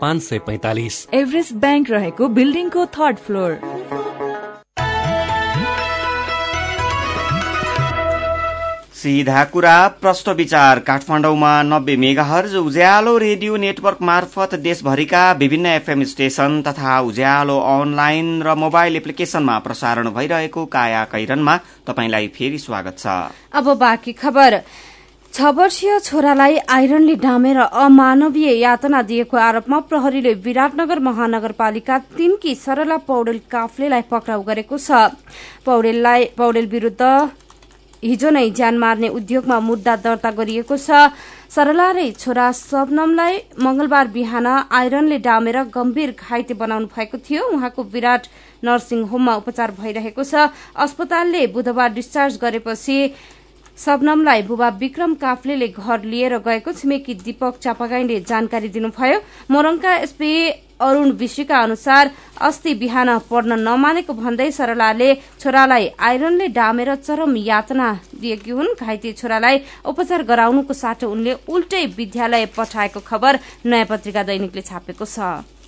पाँच 0.00 0.22
सय 0.22 0.38
पैतालिस। 0.46 1.06
एभरेस्ट 1.14 1.54
ब्याङ्क 1.56 1.90
रहेको 1.90 2.28
बिल्डिङको 2.30 2.86
थर्ड 2.96 3.16
फ्लोर। 3.18 3.58
सिधा 8.94 9.42
कुरा 9.44 9.76
प्रश्न 10.00 10.32
विचार। 10.32 10.78
काठमाडौँमा 10.78 11.52
नब्बे 11.62 11.96
मेगाहर्ज 11.96 12.54
उज्यालो 12.56 13.16
रेडियो 13.18 13.56
नेटवर्क 13.56 14.02
मार्फत 14.02 14.54
देशभरिका 14.60 15.22
विभिन्न 15.32 15.66
एफएम 15.66 16.04
स्टेशन 16.04 16.60
तथा 16.66 16.98
उज्यालो 17.00 17.58
अनलाइन 17.70 18.42
र 18.42 18.54
मोबाइल 18.56 18.96
एप्लिकेशनमा 18.96 19.58
प्रसारण 19.58 20.10
भइरहेको 20.10 20.64
काया 20.66 21.04
कैरनमा 21.12 21.56
तपाईँलाई 21.88 22.28
फेरि 22.28 22.58
स्वागत 22.58 22.98
छ। 22.98 23.06
अब 23.52 23.72
बाँकी 23.78 24.12
खबर। 24.12 24.60
छ 25.32 25.50
वर्षीय 25.56 25.98
छोरालाई 26.00 26.56
आइरनले 26.68 27.14
डामेर 27.16 27.56
अमानवीय 27.56 28.50
यातना 28.58 29.02
दिएको 29.02 29.36
आरोपमा 29.38 29.78
प्रहरीले 29.86 30.32
विराटनगर 30.42 30.98
महानगरपालिका 30.98 31.98
तीनकी 32.18 32.54
सरला 32.56 32.96
पौडेल 33.06 33.38
काफ्लेलाई 33.46 34.02
पक्राउ 34.10 34.42
गरेको 34.42 34.78
छ। 34.78 34.90
पौडेललाई 35.64 36.24
पौडेल 36.36 36.66
विरूद्ध 36.66 37.02
हिजो 38.02 38.30
नै 38.30 38.50
ज्यान 38.50 38.78
मार्ने 38.78 39.08
उद्योगमा 39.14 39.60
मुद्दा 39.60 39.96
दर्ता 40.02 40.30
गरिएको 40.34 40.76
छ। 40.76 41.14
सरला 41.46 41.88
र 41.94 42.10
छोरा 42.18 42.50
सबनमलाई 42.58 43.34
मंगलबार 43.62 44.06
बिहान 44.10 44.46
आइरनले 44.66 45.18
डामेर 45.22 45.62
गम्भीर 45.70 46.10
घाइते 46.18 46.54
बनाउनु 46.58 46.86
भएको 46.90 47.18
थियो। 47.20 47.42
उहाँको 47.54 47.82
विराट 47.94 48.22
नर्सिङ 48.66 49.00
होममा 49.06 49.34
उपचार 49.36 49.70
भइरहेको 49.78 50.22
छ। 50.24 50.50
अस्पतालले 50.74 51.46
बुधबार 51.54 51.90
डिस्चार्ज 51.92 52.38
गरेपछि 52.42 52.98
सबनमलाई 53.80 54.42
बुबा 54.44 54.68
विक्रम 54.78 55.14
काफ्लेले 55.16 55.68
घर 55.70 56.02
लिएर 56.04 56.36
गएको 56.40 56.72
छिमेकी 56.72 57.14
दीपक 57.16 57.58
चापागाईले 57.58 58.20
जानकारी 58.22 58.68
दिनुभयो। 58.68 59.18
मोरङका 59.50 59.94
एसपी 59.98 60.32
अरूण 60.80 61.10
विशीका 61.12 61.58
अनुसार 61.58 62.10
अस्ति 62.40 62.74
बिहान 62.74 63.08
पढ्न 63.30 63.58
नमानेको 63.60 64.12
भन्दै 64.14 64.50
सरलाले 64.50 65.08
छोरालाई 65.40 65.88
आइरनले 66.00 66.48
डामेर 66.50 66.94
चरम 66.96 67.36
यातना 67.38 67.88
दिएकी 68.20 68.50
हुन्। 68.50 68.74
घाइते 68.76 69.12
छोरालाई 69.12 69.60
उपचार 69.86 70.22
गराउनुको 70.24 70.74
साटो 70.74 71.10
उनले 71.10 71.36
उल्टै 71.48 71.84
विद्यालय 71.96 72.46
पठाएको 72.56 73.00
खबर 73.00 73.38
नयाँ 73.66 73.86
पत्रिका 73.86 74.22
दैनिकले 74.24 74.62
छापेको 74.62 75.04
छ। 75.06 75.59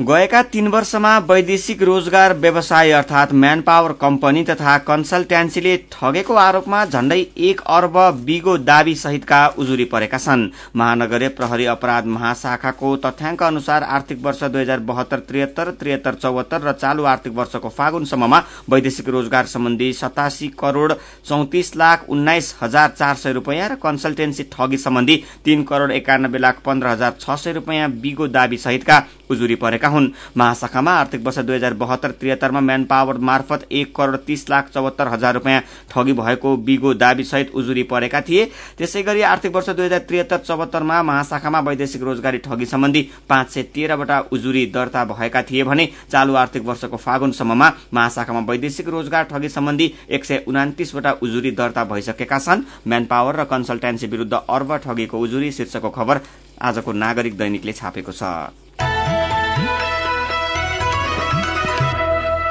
गएका 0.00 0.42
तीन 0.44 0.68
वर्षमा 0.68 1.16
वैदेशिक 1.28 1.82
रोजगार 1.82 2.32
व्यवसाय 2.38 2.90
अर्थात 2.92 3.32
म्यान 3.34 3.60
पावर 3.60 3.92
कम्पनी 4.00 4.42
तथा 4.44 4.76
कन्सल्ट्यान्सीले 4.86 5.76
ठगेको 5.92 6.34
आरोपमा 6.34 6.84
झण्डै 6.84 7.18
एक 7.48 7.60
अर्ब 7.76 7.98
बिगो 8.26 8.56
दावी 8.58 8.94
सहितका 8.94 9.46
उजुरी 9.58 9.84
परेका 9.94 10.18
छन्। 10.18 10.46
महानगरीय 10.76 11.28
प्रहरी 11.30 11.64
अपराध 11.66 12.06
महाशाखाको 12.08 12.94
तथ्याङ्क 13.06 13.42
अनुसार 13.42 13.82
आर्थिक 13.88 14.22
वर्ष 14.24 14.44
दुई 14.44 14.60
हजार 14.60 14.78
बहत्तर 14.92 15.18
त्रिहत्तर 15.28 15.70
त्रिहत्तर 15.80 16.14
चौहत्तर 16.14 16.62
र 16.68 16.72
चालू 16.74 17.04
आर्थिक 17.06 17.34
वर्षको 17.34 17.68
फागुनसम्ममा 17.70 18.42
वैदेशिक 18.70 19.08
रोजगार 19.08 19.46
सम्बन्धी 19.48 19.92
सतासी 19.94 20.48
करोड़ 20.60 20.92
चौतिस 20.92 21.74
लाख 21.76 22.08
उन्नाइस 22.08 22.54
हजार 22.62 22.94
चार 22.98 23.14
सय 23.16 23.32
रूपियाँ 23.32 23.68
र 23.68 23.80
कन्सल्टेन्सी 23.82 24.48
ठगी 24.52 24.76
सम्बन्धी 24.78 25.22
तीन 25.44 25.62
करोड़ 25.64 25.92
एकानब्बे 25.92 26.38
लाख 26.38 26.62
पन्ध्र 26.64 26.86
हजार 26.88 27.14
छ 27.20 27.38
सय 27.38 27.52
रूपियाँ 27.52 27.90
बिगो 28.00 28.28
दावी 28.30 28.56
सहितका 28.58 29.02
उजुरी 29.30 29.54
परेका 29.56 29.88
हुन्। 29.88 30.08
महाशाखामा 30.36 30.92
आर्थिक 30.94 31.24
वर्ष 31.24 31.38
दुई 31.40 31.56
हजार 31.56 31.74
बहत्तर 31.76 32.10
त्रिहत्तरमा 32.10 32.60
म्यान 32.60 32.84
पावर 32.84 33.18
मार्फत 33.20 33.66
एक 33.72 33.94
करोड़ 33.96 34.16
तीस 34.18 34.48
लाख 34.50 34.70
चौहत्तर 34.74 35.08
हजार 35.08 35.34
रूपियाँ 35.34 35.60
ठगी 35.90 36.12
भएको 36.14 36.56
बिगो 36.58 36.94
दावी 36.96 37.24
सहित 37.24 37.50
उजुरी 37.54 37.82
परेका 37.84 38.20
थिए। 38.20 38.44
त्यसै 38.78 39.02
गरी 39.02 39.22
आर्थिक 39.24 39.54
वर्ष 39.54 39.70
दुई 39.70 39.86
हजार 39.86 39.98
त्रिहत्तर 40.08 40.38
चौहत्तरमा 40.38 41.02
महाशाखामा 41.02 41.60
वैदेशिक 41.60 42.02
रोजगारी 42.02 42.38
ठगी 42.40 42.66
सम्बन्धी 42.66 43.02
पाँच 43.28 43.50
सय 43.50 43.62
तेह्रवटा 43.74 44.18
उजुरी 44.32 44.66
दर्ता 44.68 45.04
भएका 45.06 45.42
थिए 45.42 45.64
भने 45.64 45.88
चालू 46.10 46.34
आर्थिक 46.36 46.64
वर्षको 46.64 46.96
फागुनसम्ममा 46.98 47.72
महाशाखामा 47.94 48.40
वैदेशिक 48.48 48.88
रोजगार 48.88 49.24
ठगी 49.24 49.48
सम्बन्धी 49.48 49.92
एक 50.10 50.24
सय 50.24 50.44
उनातिसवटा 50.48 51.12
उजुरी 51.22 51.50
दर्ता 51.52 51.84
भइसकेका 51.84 52.38
छन्। 52.38 52.64
म्यान 52.86 53.04
पावर 53.04 53.36
र 53.36 53.44
कन्सल्टेन्सी 53.46 54.06
विरूद्ध 54.06 54.32
अर्ब 54.34 54.76
ठगीको 54.78 55.18
उजुरी 55.18 55.50
शीर्षकको 55.52 55.90
खबर 55.90 56.20
आजको 56.60 56.92
नागरिक 56.94 57.36
दैनिकले 57.38 57.72
छापेको 57.72 58.12
छ। 58.12 58.67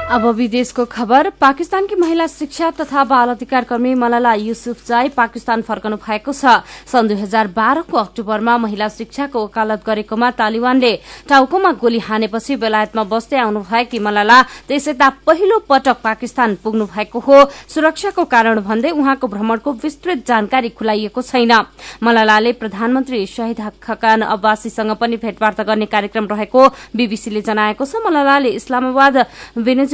अब 0.07 0.25
विदेशको 0.35 0.83
खबर। 0.87 1.29
पाकिस्तानकी 1.35 1.95
महिला 1.95 2.25
शिक्षा 2.27 2.69
तथा 2.71 3.03
बाल 3.03 3.29
अधिकार 3.29 3.63
कर्मी 3.67 3.93
मलाला 3.93 4.33
युसुफजाई 4.33 5.09
पाकिस्तान 5.11 5.61
फर्कनु 5.61 5.95
भएको 5.99 6.31
छ। 6.31 6.63
सन् 6.87 7.07
दुई 7.07 7.17
हजार 7.19 7.47
बाह्रको 7.51 7.97
अक्टोबरमा 7.97 8.57
महिला 8.57 8.87
शिक्षाको 8.89 9.43
वकालत 9.43 9.83
गरेकोमा 9.83 10.29
तालिबानले 10.31 10.91
टाउकोमा 11.27 11.71
गोली 11.75 11.99
हानेपछि 11.99 12.55
बेलायतमा 12.55 13.03
बस्दै 13.03 13.37
आउनु 13.37 13.59
भएकी 13.67 13.99
मलाला 13.99 14.41
त्यसैता 14.71 15.09
पहिलो 15.27 15.59
पटक 15.67 15.99
पाकिस्तान 15.99 16.55
पुग्नु 16.63 16.85
भएको 16.87 17.19
हो। 17.19 17.43
सुरक्षाको 17.67 18.23
कारण 18.25 18.63
भन्दै 18.63 18.91
उहाँको 18.95 19.27
भ्रमणको 19.27 19.71
विस्तृत 19.83 20.23
जानकारी 20.23 20.69
खुलाइएको 20.71 21.21
छैन। 21.21 21.51
मलालाले 21.99 22.51
प्रधानमन्त्री 22.55 23.25
शहीद 23.27 23.59
खकान 23.83 24.21
अब्बासीसँग 24.23 24.95
पनि 24.95 25.17
भेटवार्ता 25.19 25.63
गर्ने 25.67 25.85
कार्यक्रम 25.91 26.31
रहेको 26.31 26.67
बीबीसीले 26.95 27.41
जनाएको 27.43 27.83
छ। 27.83 27.99
मलालाले 28.07 28.55
इस्लामाबाद 28.55 29.15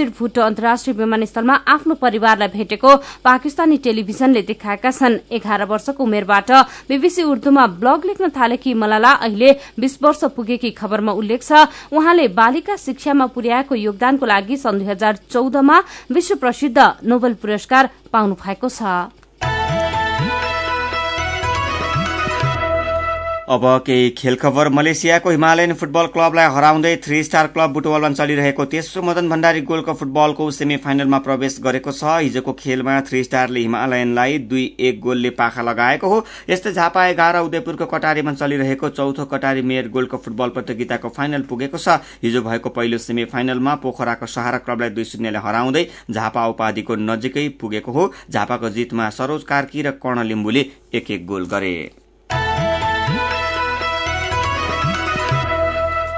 बेनजिर 0.03 0.19
भुट्टो 0.19 0.41
अन्तर्राष्ट्रिय 0.41 0.95
विमानस्थलमा 0.97 1.55
आफ्नो 1.67 1.95
परिवारलाई 1.95 2.47
भेटेको 2.49 2.95
पाकिस्तानी 3.23 3.77
टेलिभिजनले 3.79 4.41
देखाएका 4.43 4.91
छन्। 4.91 5.17
एघार 5.31 5.63
वर्षको 5.65 6.03
उमेरबाट 6.03 6.51
बीबीसी 6.89 7.23
उर्दूमा 7.23 7.65
ब्लग 7.79 8.05
लेख्न 8.05 8.29
थालेकी 8.29 8.73
मलाला 8.73 9.11
अहिले 9.23 9.51
बीस 9.79 9.97
वर्ष 10.03 10.23
पुगेकी 10.35 10.71
खबरमा 10.75 11.11
उल्लेख 11.13 11.41
छ 11.41 11.67
उहाँले 11.91 12.27
बालिका 12.35 12.75
शिक्षामा 12.75 13.25
पुर्याएको 13.31 13.75
योगदानको 13.77 14.25
लागि 14.25 14.57
सन् 14.57 14.79
दुई 14.79 14.87
हजार 14.91 15.19
चौधमा 15.31 15.77
विश्व 16.11 16.35
प्रसिद्ध 16.35 16.77
नोबेल 17.03 17.33
पुरस्कार 17.39 17.89
पाउनु 18.11 18.35
भएको 18.35 18.69
छ। 18.69 19.22
अब 23.53 23.65
केही 23.85 24.09
खेल 24.09 24.35
खबर 24.35 24.67
मलेसियाको 24.69 25.29
हिमालयन 25.29 25.73
फुटबल 25.73 26.07
क्लबलाई 26.13 26.47
हराउँदै 26.53 26.95
थ्री 26.97 27.23
स्टार 27.23 27.47
क्लब 27.47 27.73
बुटवलमा 27.73 28.09
चलिरहेको 28.11 28.65
तेस्रो 28.65 29.01
मदन 29.03 29.29
भण्डारी 29.29 29.61
गोल्ड 29.63 29.93
फुटबलको 29.93 30.49
सेमी 30.51 30.77
फाइनलमा 30.77 31.19
प्रवेश 31.19 31.57
गरेको 31.61 31.91
छ। 31.91 32.03
हिजोको 32.15 32.53
खेलमा 32.55 32.99
थ्री 33.01 33.23
स्टारले 33.23 33.59
हिमालयनलाई 33.59 34.37
दुई 34.49 34.65
एक 34.81 34.99
गोलले 35.01 35.29
पाखा 35.37 35.61
लगाएको 35.61 36.07
हो। 36.09 36.25
यस्तै 36.49 36.71
झापा 36.73 37.05
एघार 37.07 37.39
उदयपुरको 37.41 37.85
कटारीमा 37.85 38.33
चलिरहेको 38.33 38.89
चौथो 38.91 39.25
कटारी 39.29 39.61
मेयर 39.61 39.89
गोल्ड 39.89 40.17
फुटबल 40.17 40.57
प्रतियोगिताको 40.57 41.09
फाइनल 41.11 41.41
पुगेको 41.49 41.77
छ। 41.77 42.01
हिजो 42.23 42.41
भएको 42.41 42.69
पहिलो 42.73 42.97
सेमी 42.99 43.25
फाइनलमा 43.29 43.75
पोखराको 43.83 44.33
सहारा 44.33 44.65
क्लबलाई 44.65 44.97
दुई 44.97 45.03
शून्यले 45.05 45.45
हराउँदै 45.45 45.89
झापा 46.11 46.47
उपाधिको 46.49 46.95
नजिकै 47.07 47.49
पुगेको 47.61 47.91
हो। 47.91 48.11
झापाको 48.29 48.69
जितमा 48.71 49.09
सरोज 49.13 49.43
कार्की 49.45 49.81
र 49.81 49.99
कर्ण 50.01 50.23
लिम्बुले 50.25 50.71
एक 50.93 51.11
एक 51.11 51.27
गोल 51.27 51.45
गरे। 51.51 51.75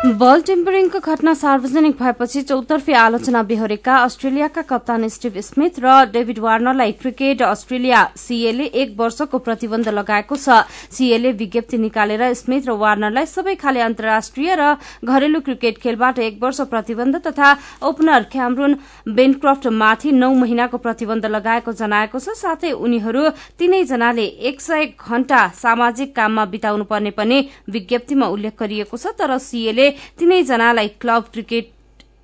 बल 0.05 0.41
टेम्परिङको 0.41 0.99
घटना 1.01 1.33
सार्वजनिक 1.33 1.95
भएपछि 1.97 2.41
चौतर्फी 2.41 2.93
आलोचना 2.93 3.41
बेहोरेका 3.43 3.95
अस्ट्रेलियाका 3.99 4.61
कप्तान 4.61 5.07
स्टिभ 5.09 5.37
स्मिथ 5.41 5.79
र 5.81 5.93
डेभिड 6.13 6.39
वार्नरलाई 6.39 6.91
क्रिकेट 6.93 7.41
अस्ट्रेलिया 7.41 8.03
सीएले 8.15 8.65
एक 8.75 8.93
वर्षको 8.97 9.37
प्रतिबन्ध 9.39 9.89
लगाएको 9.89 10.35
छ। 10.35 10.61
सीएले 10.91 11.31
विज्ञप्ति 11.33 11.77
निकालेर 11.77 12.33
स्मिथ 12.35 12.67
र 12.67 12.71
वार्नरलाई 12.77 13.25
सबै 13.25 13.55
खाले 13.55 13.81
अन्तर्राष्ट्रिय 13.81 14.55
र 14.55 14.75
घरेलु 15.03 15.41
क्रिकेट 15.41 15.77
खेलबाट 15.81 16.19
एक 16.19 16.37
वर्ष 16.43 16.61
प्रतिबन्ध 16.69 17.21
तथा 17.25 17.49
ओपनर 17.83 18.29
क्यामरुन 18.31 18.77
बेनक्रफ्टमाथि 19.09 20.11
नौ 20.13 20.33
महिनाको 20.35 20.77
प्रतिबन्ध 20.77 21.25
लगाएको 21.27 21.73
जनाएको 21.73 22.19
छ। 22.19 22.37
साथै 22.37 22.71
उनीहरू 22.77 23.29
तीनैजनाले 23.57 24.25
एक 24.45 24.61
सय 24.61 24.85
घण्टा 25.01 25.41
सामाजिक 25.55 26.15
काममा 26.15 26.45
बिताउनु 26.53 26.83
पर्ने 26.85 27.11
पनि 27.17 27.41
विज्ञप्तिमा 27.71 28.27
उल्लेख 28.29 28.53
गरिएको 28.59 28.97
छ। 28.97 29.17
तर 29.17 29.37
सीएले 29.39 29.93
तीनैजनालाई 30.19 30.88
क्लब 31.01 31.23
क्रिकेट 31.34 31.71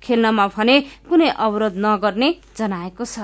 खेल्नमा 0.02 0.46
भने 0.56 0.80
कुनै 1.08 1.28
अवरोध 1.40 1.74
नगर्ने 1.78 2.34
जनाएको 2.58 3.04
छ। 3.04 3.18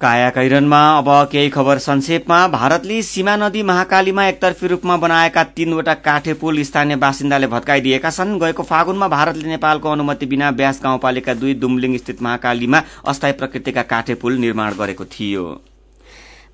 काया 0.00 0.28
कैरनमा 0.30 0.78
अब 0.98 1.08
केही 1.32 1.48
खबर 1.50 1.78
संक्षेपमा। 1.78 2.36
भारतले 2.48 3.00
सीमा 3.02 3.34
नदी 3.36 3.62
महाकालीमा 3.62 4.26
एकतर्फी 4.26 4.66
रूपमा 4.66 4.96
बनाएका 4.96 5.42
तीनवटा 5.56 5.94
काठे 6.06 6.34
पुल 6.34 6.62
स्थानीय 6.62 6.96
बासिन्दाले 6.96 7.46
भत्काइदिएका 7.46 8.10
छन्। 8.10 8.38
गएको 8.38 8.62
फागुनमा 8.62 9.08
भारतले 9.08 9.48
नेपालको 9.48 9.90
अनुमति 9.90 10.26
बिना 10.26 10.50
ब्यास 10.54 10.80
गाउँपालिका 10.84 11.34
दुई 11.34 11.54
दुम्लिङ 11.56 11.96
स्थित 11.98 12.22
महाकालीमा 12.22 12.82
अस्थायी 13.06 13.32
प्रकृतिका 13.34 13.82
काठे 13.84 14.14
पुल 14.14 14.38
निर्माण 14.38 14.74
गरेको 14.78 15.04
थियो। 15.10 15.44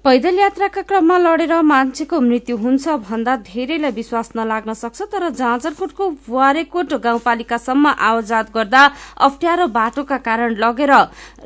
पैदल 0.04 0.38
यात्राका 0.38 0.82
क्रममा 0.82 1.16
लडेर 1.18 1.52
मान्छेको 1.64 2.20
मृत्यु 2.20 2.56
हुन्छ 2.56 2.96
भन्दा 3.08 3.36
धेरैलाई 3.46 3.90
विश्वास 3.90 4.28
नलाग्न 4.36 4.72
सक्छ 4.76 5.02
तर 5.12 5.28
जाजरकोटको 5.32 6.08
वारेकोट 6.28 6.92
गाउँपालिकासम्म 7.06 7.94
आवजात 8.10 8.52
गर्दा 8.54 8.82
अप्ठ्यारो 9.26 9.66
बाटोका 9.72 10.18
कारण 10.28 10.54
लगेर 10.60 10.92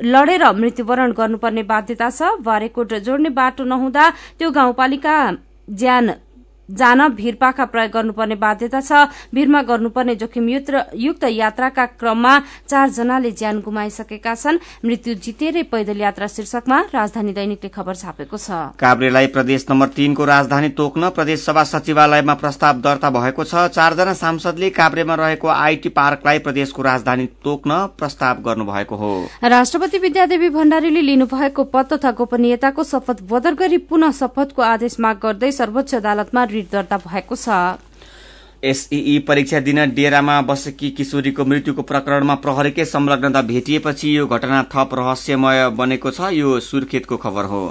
लडेर 0.03 0.43
मृत्युवरण 0.59 1.11
गर्नुपर्ने 1.15 1.63
बाध्यता 1.71 2.09
छ। 2.11 2.35
वारेकोट 2.43 2.93
जोड्ने 2.99 3.29
बाटो 3.31 3.63
नहुँदा 3.63 4.09
त्यो 4.39 4.51
गाउँपालिका 4.51 5.15
ज्यान 5.71 6.09
जान 6.69 7.07
भिरपाखा 7.09 7.65
प्रयोग 7.65 7.91
गर्नुपर्ने 7.91 8.35
बाध्यता 8.37 8.81
छ। 8.81 9.09
भिरमा 9.33 9.61
गर्नुपर्ने 9.63 10.15
जोखिम 10.15 10.49
युक्त 10.49 11.23
यात्राका 11.25 11.85
क्रममा 11.97 12.33
चारजनाले 12.67 13.31
ज्यान 13.31 13.59
गुमाइसकेका 13.61 14.35
छन्। 14.35 14.59
मृत्यु 14.85 15.13
जितेरै 15.15 15.63
पैदल 15.65 16.01
यात्रा 16.01 16.27
शीर्षकमा 16.29 16.79
राजधानी 16.93 17.33
दैनिकले 17.33 17.69
खबर 17.69 17.95
छापेको 17.95 18.37
छ। 18.37 18.77
काभ्रेलाई 18.79 19.27
प्रदेश 19.29 19.65
नम्बर 19.69 19.87
तीनको 19.95 20.25
राजधानी 20.25 20.69
तोक्न 20.77 21.09
प्रदेश 21.11 21.45
सभा 21.45 21.63
सचिवालयमा 21.65 22.33
प्रस्ताव 22.35 22.81
दर्ता 22.81 23.09
भएको 23.09 23.43
छ। 23.43 23.67
चारजना 23.69 24.13
सांसदले 24.15 24.69
काभ्रेमा 24.71 25.15
रहेको 25.15 25.47
आईटी 25.47 25.89
पार्कलाई 25.91 26.39
प्रदेशको 26.39 26.81
राजधानी 26.81 27.25
तोक्न 27.43 27.71
प्रस्ताव 27.97 28.41
गर्नुभएको 28.45 28.95
हो। 28.95 29.11
राष्ट्रपति 29.43 29.97
विद्यादेवी 29.99 30.49
भण्डारीले 30.49 31.01
लिनुभएको 31.01 31.63
पद 31.65 31.93
तथा 31.93 32.11
गोपनीयताको 32.13 32.83
शपथ 32.85 33.21
बदर 33.29 33.53
गरी 33.55 33.77
पुनः 33.89 34.11
शपथको 34.19 34.61
आदेश 34.63 34.99
माग 34.99 35.19
गर्दै 35.23 35.51
सर्वोच्च 35.51 35.95
अदालतमा 35.95 36.43
रिट 36.59 36.71
दर्ता 36.71 36.97
भएको 37.07 37.35
छ। 37.37 37.59
एसईई 38.61 39.17
परीक्षा 39.27 39.59
दिन 39.65 39.79
डेरामा 39.95 40.39
बसेकी 40.43 40.89
किशोरीको 40.91 41.43
मृत्युको 41.45 41.81
प्रकरणमा 41.81 42.35
प्रहरीकै 42.43 42.85
संलग्नता 42.85 43.41
भेटिएपछि 43.49 44.17
यो 44.17 44.25
घटना 44.27 44.63
थप 44.71 44.95
रहस्यमय 44.95 45.69
बनेको 45.73 46.11
छ 46.11 46.31
यो 46.35 46.59
सुर्खेतको 46.61 47.17
खबर 47.17 47.45
हो। 47.45 47.61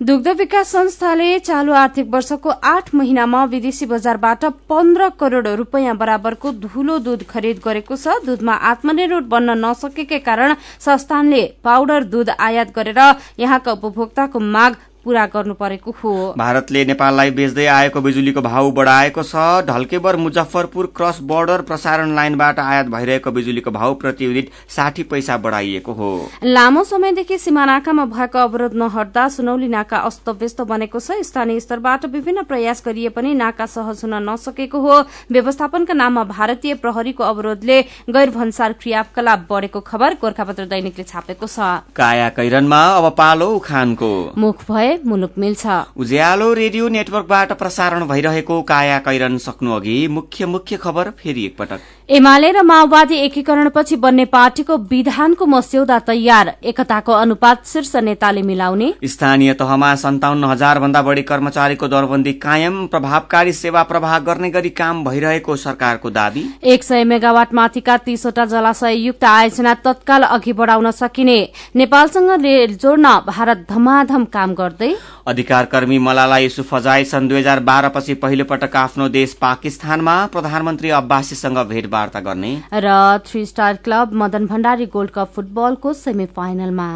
दुग्ध 0.00 0.28
विकास 0.28 0.68
संस्थाले 0.72 1.38
चालू 1.38 1.72
आर्थिक 1.74 2.06
वर्षको 2.10 2.50
आठ 2.66 2.94
महिनामा 2.94 3.44
विदेशी 3.44 3.86
बजारबाट 3.86 4.44
पन्ध्र 4.68 5.08
करोड़ 5.20 5.48
रूपियाँ 5.48 5.96
बराबरको 5.96 6.52
धुलो 6.64 6.98
दूध 6.98 7.22
खरिद 7.28 7.60
गरेको 7.64 7.96
छ। 7.96 8.16
दूधमा 8.26 8.54
आत्मनिर्भर 8.70 9.20
बन्न 9.28 9.58
नसकेकै 9.64 10.18
कारण 10.20 10.54
संस्थानले 10.80 11.42
पाउडर 11.64 12.04
दूध 12.08 12.30
आयात 12.40 12.72
गरेर 12.74 12.98
यहाँका 13.38 13.72
उपभोक्ताको 13.72 14.40
माग 14.40 14.76
पूरा 15.04 15.24
गर्नु 15.26 15.54
परेको 15.54 15.90
हो। 15.98 16.12
भारतले 16.38 16.84
नेपाललाई 16.84 17.30
बेच्दै 17.32 17.66
आएको 17.68 18.00
बिजुलीको 18.00 18.40
भाव 18.42 18.70
बढ़ाएको 18.72 19.22
छ। 19.24 19.66
ढल्केबर 19.66 20.16
मुजफ्फरपुर 20.16 20.86
क्रस 20.96 21.18
बोर्डर 21.24 21.60
प्रसारण 21.62 22.14
लाइनबाट 22.14 22.58
आयात 22.60 22.86
भइरहेको 22.88 23.30
बिजुलीको 23.32 23.70
भाव 23.72 23.94
प्रति 23.96 24.24
युनिट 24.24 24.50
साठी 24.68 25.02
पैसा 25.04 25.36
बढ़ाइएको 25.38 25.92
हो। 25.92 26.10
लामो 26.44 26.84
समयदेखि 26.84 27.38
सीमा 27.38 27.64
नाकामा 27.64 28.04
भएको 28.06 28.38
अवरोध 28.40 28.74
नहट्दा 28.76 29.28
सुनौली 29.30 29.68
नाका 29.68 29.98
अस्तव्यस्त 30.02 30.60
बनेको 30.64 31.00
छ। 31.00 31.18
स्थानीय 31.22 31.60
स्तरबाट 31.60 32.06
विभिन्न 32.08 32.42
प्रयास 32.44 32.82
गरिए 32.86 33.08
पनि 33.10 33.34
नाका 33.34 33.66
सहज 33.68 34.04
हुन 34.04 34.14
नसकेको 34.28 34.80
हो। 34.80 35.00
व्यवस्थापनका 35.32 35.94
नाममा 35.94 36.24
भारतीय 36.30 36.74
प्रहरीको 36.76 37.24
अवरोधले 37.24 37.80
गैर 38.10 38.30
भन्सार 38.30 38.72
क्रियाकलाप 38.78 39.46
बढ़ेको 39.50 39.80
खबर 39.82 40.14
गोर्खापत्र 40.22 40.64
दैनिकले 40.68 41.04
छापेको 41.04 41.46
छ। 41.48 41.58
काया 41.96 42.28
कैरनमा 42.30 42.82
अब 42.96 43.10
पालो 43.18 43.50
उखानको। 43.52 44.12
मुख 44.38 44.64
भए 44.70 44.91
विषय 44.92 45.08
मुलुक 45.08 45.32
मिल्छ 45.38 45.66
उज्यालो 45.96 46.52
रेडियो 46.52 46.88
नेटवर्कबाट 46.88 47.52
प्रसारण 47.52 48.06
भइरहेको 48.06 48.60
काया 48.62 48.98
कैरन 48.98 49.38
सक्नु 49.38 49.72
अघि 49.72 49.96
मुख्य 50.08 50.46
मुख्य 50.46 50.76
खबर 50.76 51.10
फेरि 51.10 51.44
एकपटक। 51.44 51.80
एमाले 52.12 52.50
र 52.52 52.62
माओवादी 52.62 53.16
एकीकरणपछि 53.16 53.96
बन्ने 53.96 54.24
पार्टीको 54.28 54.76
विधानको 54.84 55.46
मस्यौदा 55.46 55.98
तयार। 55.98 56.52
एकताको 56.62 57.12
अनुपात 57.14 57.64
शीर्ष 57.66 57.94
नेताले 57.98 58.42
मिलाउने। 58.42 58.92
स्थानीय 59.04 59.52
तहमा 59.54 59.94
सन्ताउन्न 59.94 60.44
हजार 60.44 60.78
भन्दा 60.78 61.02
बढ़ी 61.02 61.22
कर्मचारीको 61.22 61.88
दरबन्दी 61.88 62.32
कायम 62.38 62.74
प्रभावकारी 62.86 63.52
सेवा 63.54 63.82
प्रवाह 63.84 64.18
गर्ने 64.18 64.50
गरी 64.50 64.70
काम 64.72 65.02
भइरहेको 65.04 65.56
सरकारको 65.56 66.10
दावी। 66.10 66.44
एक 66.64 66.84
सय 66.84 67.04
मेगावाट 67.04 67.54
माथिका 67.54 67.96
तीसवटा 68.04 68.44
जलाशय 68.44 68.94
युक्त 68.98 69.24
आयोजना 69.24 69.74
तत्काल 69.80 70.22
अघि 70.28 70.52
बढ़ाउन 70.52 70.90
सकिने। 70.92 71.38
नेपालसँग 71.76 72.30
जोड्न 72.76 73.16
भारत 73.26 73.66
धमाधम 73.70 74.24
काम 74.28 74.54
गर्दै 74.54 74.94
अधिकार 75.26 75.64
कर्मी 75.64 75.98
मलाला 75.98 76.36
युसुफ 76.38 76.68
फजाई 76.68 77.04
सन् 77.04 77.28
दुई 77.28 77.38
हजार 77.38 77.60
बाह्र 77.68 77.88
पछि 77.94 78.14
पहिलो 78.22 78.44
पटक 78.44 78.76
आफ्नो 78.76 79.08
देश 79.16 79.34
पाकिस्तानमा 79.40 80.14
प्रधानमन्त्री 80.32 80.90
अब्बासीसँग 80.98 81.58
भेटवार्ता 81.68 82.20
गर्ने 82.20 82.52
र 82.76 82.96
three 83.26 83.44
star 83.46 83.76
club 83.84 84.14
Madan 84.22 84.46
Bhandari 84.46 84.86
gold 84.94 85.10
cup 85.14 85.32
फुटबलको 85.34 85.92
सेमी 85.96 86.26
फाइनलमा 86.36 86.88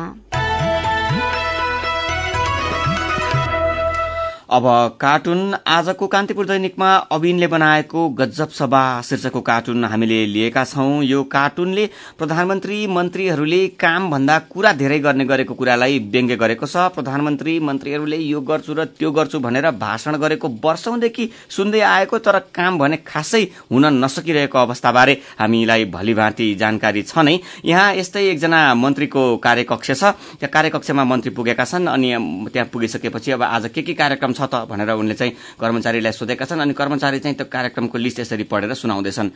अब 4.48 4.64
कार्टुन 5.00 5.54
आजको 5.66 6.06
कान्तिपुर 6.06 6.46
दैनिकमा 6.46 6.90
अविनले 7.12 7.46
बनाएको 7.46 8.08
गजब 8.10 8.48
सभा 8.48 8.82
शीर्षकको 9.02 9.40
कार्टुन 9.40 9.84
हामीले 9.84 10.18
लिएका 10.26 10.62
छौं। 10.64 11.02
यो 11.02 11.22
कार्टुनले 11.26 11.86
प्रधानमन्त्री 12.18 12.86
मन्त्रीहरूले 12.86 13.66
काम 13.80 14.10
भन्दा 14.10 14.38
कुरा 14.50 14.72
धेरै 14.72 14.98
गर्ने 14.98 15.24
गरेको 15.24 15.54
कुरालाई 15.54 15.98
व्यङ्ग्य 16.12 16.36
गरेको 16.36 16.66
छ। 16.66 16.76
प्रधानमन्त्री 16.94 17.58
मन्त्रीहरूले 17.60 18.16
यो 18.18 18.40
गर्छु 18.40 18.74
र 18.74 18.84
त्यो 18.94 19.10
गर्छु 19.10 19.38
भनेर 19.40 19.70
भाषण 19.82 20.16
गरेको 20.16 20.48
वर्षौंदेखि 20.62 21.28
सुन्दै 21.50 21.80
आएको 21.80 22.18
तर 22.18 22.38
काम 22.54 22.78
भने 22.78 22.96
खासै 23.02 23.42
हुन 23.72 23.86
नसकिरहेको 23.98 24.58
अवस्थाबारे 24.58 25.18
हामीलाई 25.40 25.84
भलिभाँति 25.90 26.54
जानकारी 26.54 27.02
छ 27.02 27.18
नै। 27.18 27.38
यहाँ 27.64 27.94
यस्तै 27.96 28.24
एकजना 28.30 28.62
मन्त्रीको 28.76 29.26
कार्यकक्ष 29.42 29.90
छ। 29.90 30.14
त्यहाँ 30.38 30.54
कार्यकक्षमा 30.54 31.04
मन्त्री 31.04 31.34
पुगेका 31.34 31.64
छन् 31.66 31.90
अनि 31.90 32.14
त्यहाँ 32.54 32.70
पुगिसकेपछि 32.70 33.30
अब 33.32 33.42
आज 33.42 33.70
के 33.74 33.82
के 33.82 33.94
कार्यक्रम 33.96 34.32
छ 34.36 34.45
त 34.46 34.66
भनेर 34.66 34.90
उनले 34.90 35.14
चाहिँ 35.14 35.32
कर्मचारीलाई 35.60 36.12
सोधेका 36.12 36.44
छन् 36.44 36.60
अनि 36.60 36.74
कर्मचारी 36.74 37.18
चाहिँ 37.18 37.36
त्यो 37.36 37.46
कार्यक्रमको 37.46 37.98
लिस्ट 37.98 38.20
यसरी 38.20 38.44
पढेर 38.44 38.74
सुनाउँदैछन्। 38.74 39.30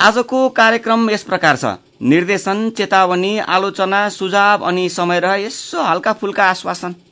आजको 0.00 0.48
कार्यक्रम 0.48 1.10
यस 1.10 1.22
प्रकार 1.22 1.56
छ। 1.56 1.64
निर्देशन 2.02 2.70
चेतावनी 2.70 3.38
आलोचना 3.38 4.08
सुझाव 4.08 4.58
अनि 4.64 4.88
समय 4.88 5.20
र 5.20 5.26
यसो 5.40 5.82
हल्का 5.82 6.12
फुल्का 6.12 6.44
आश्वासन। 6.44 7.11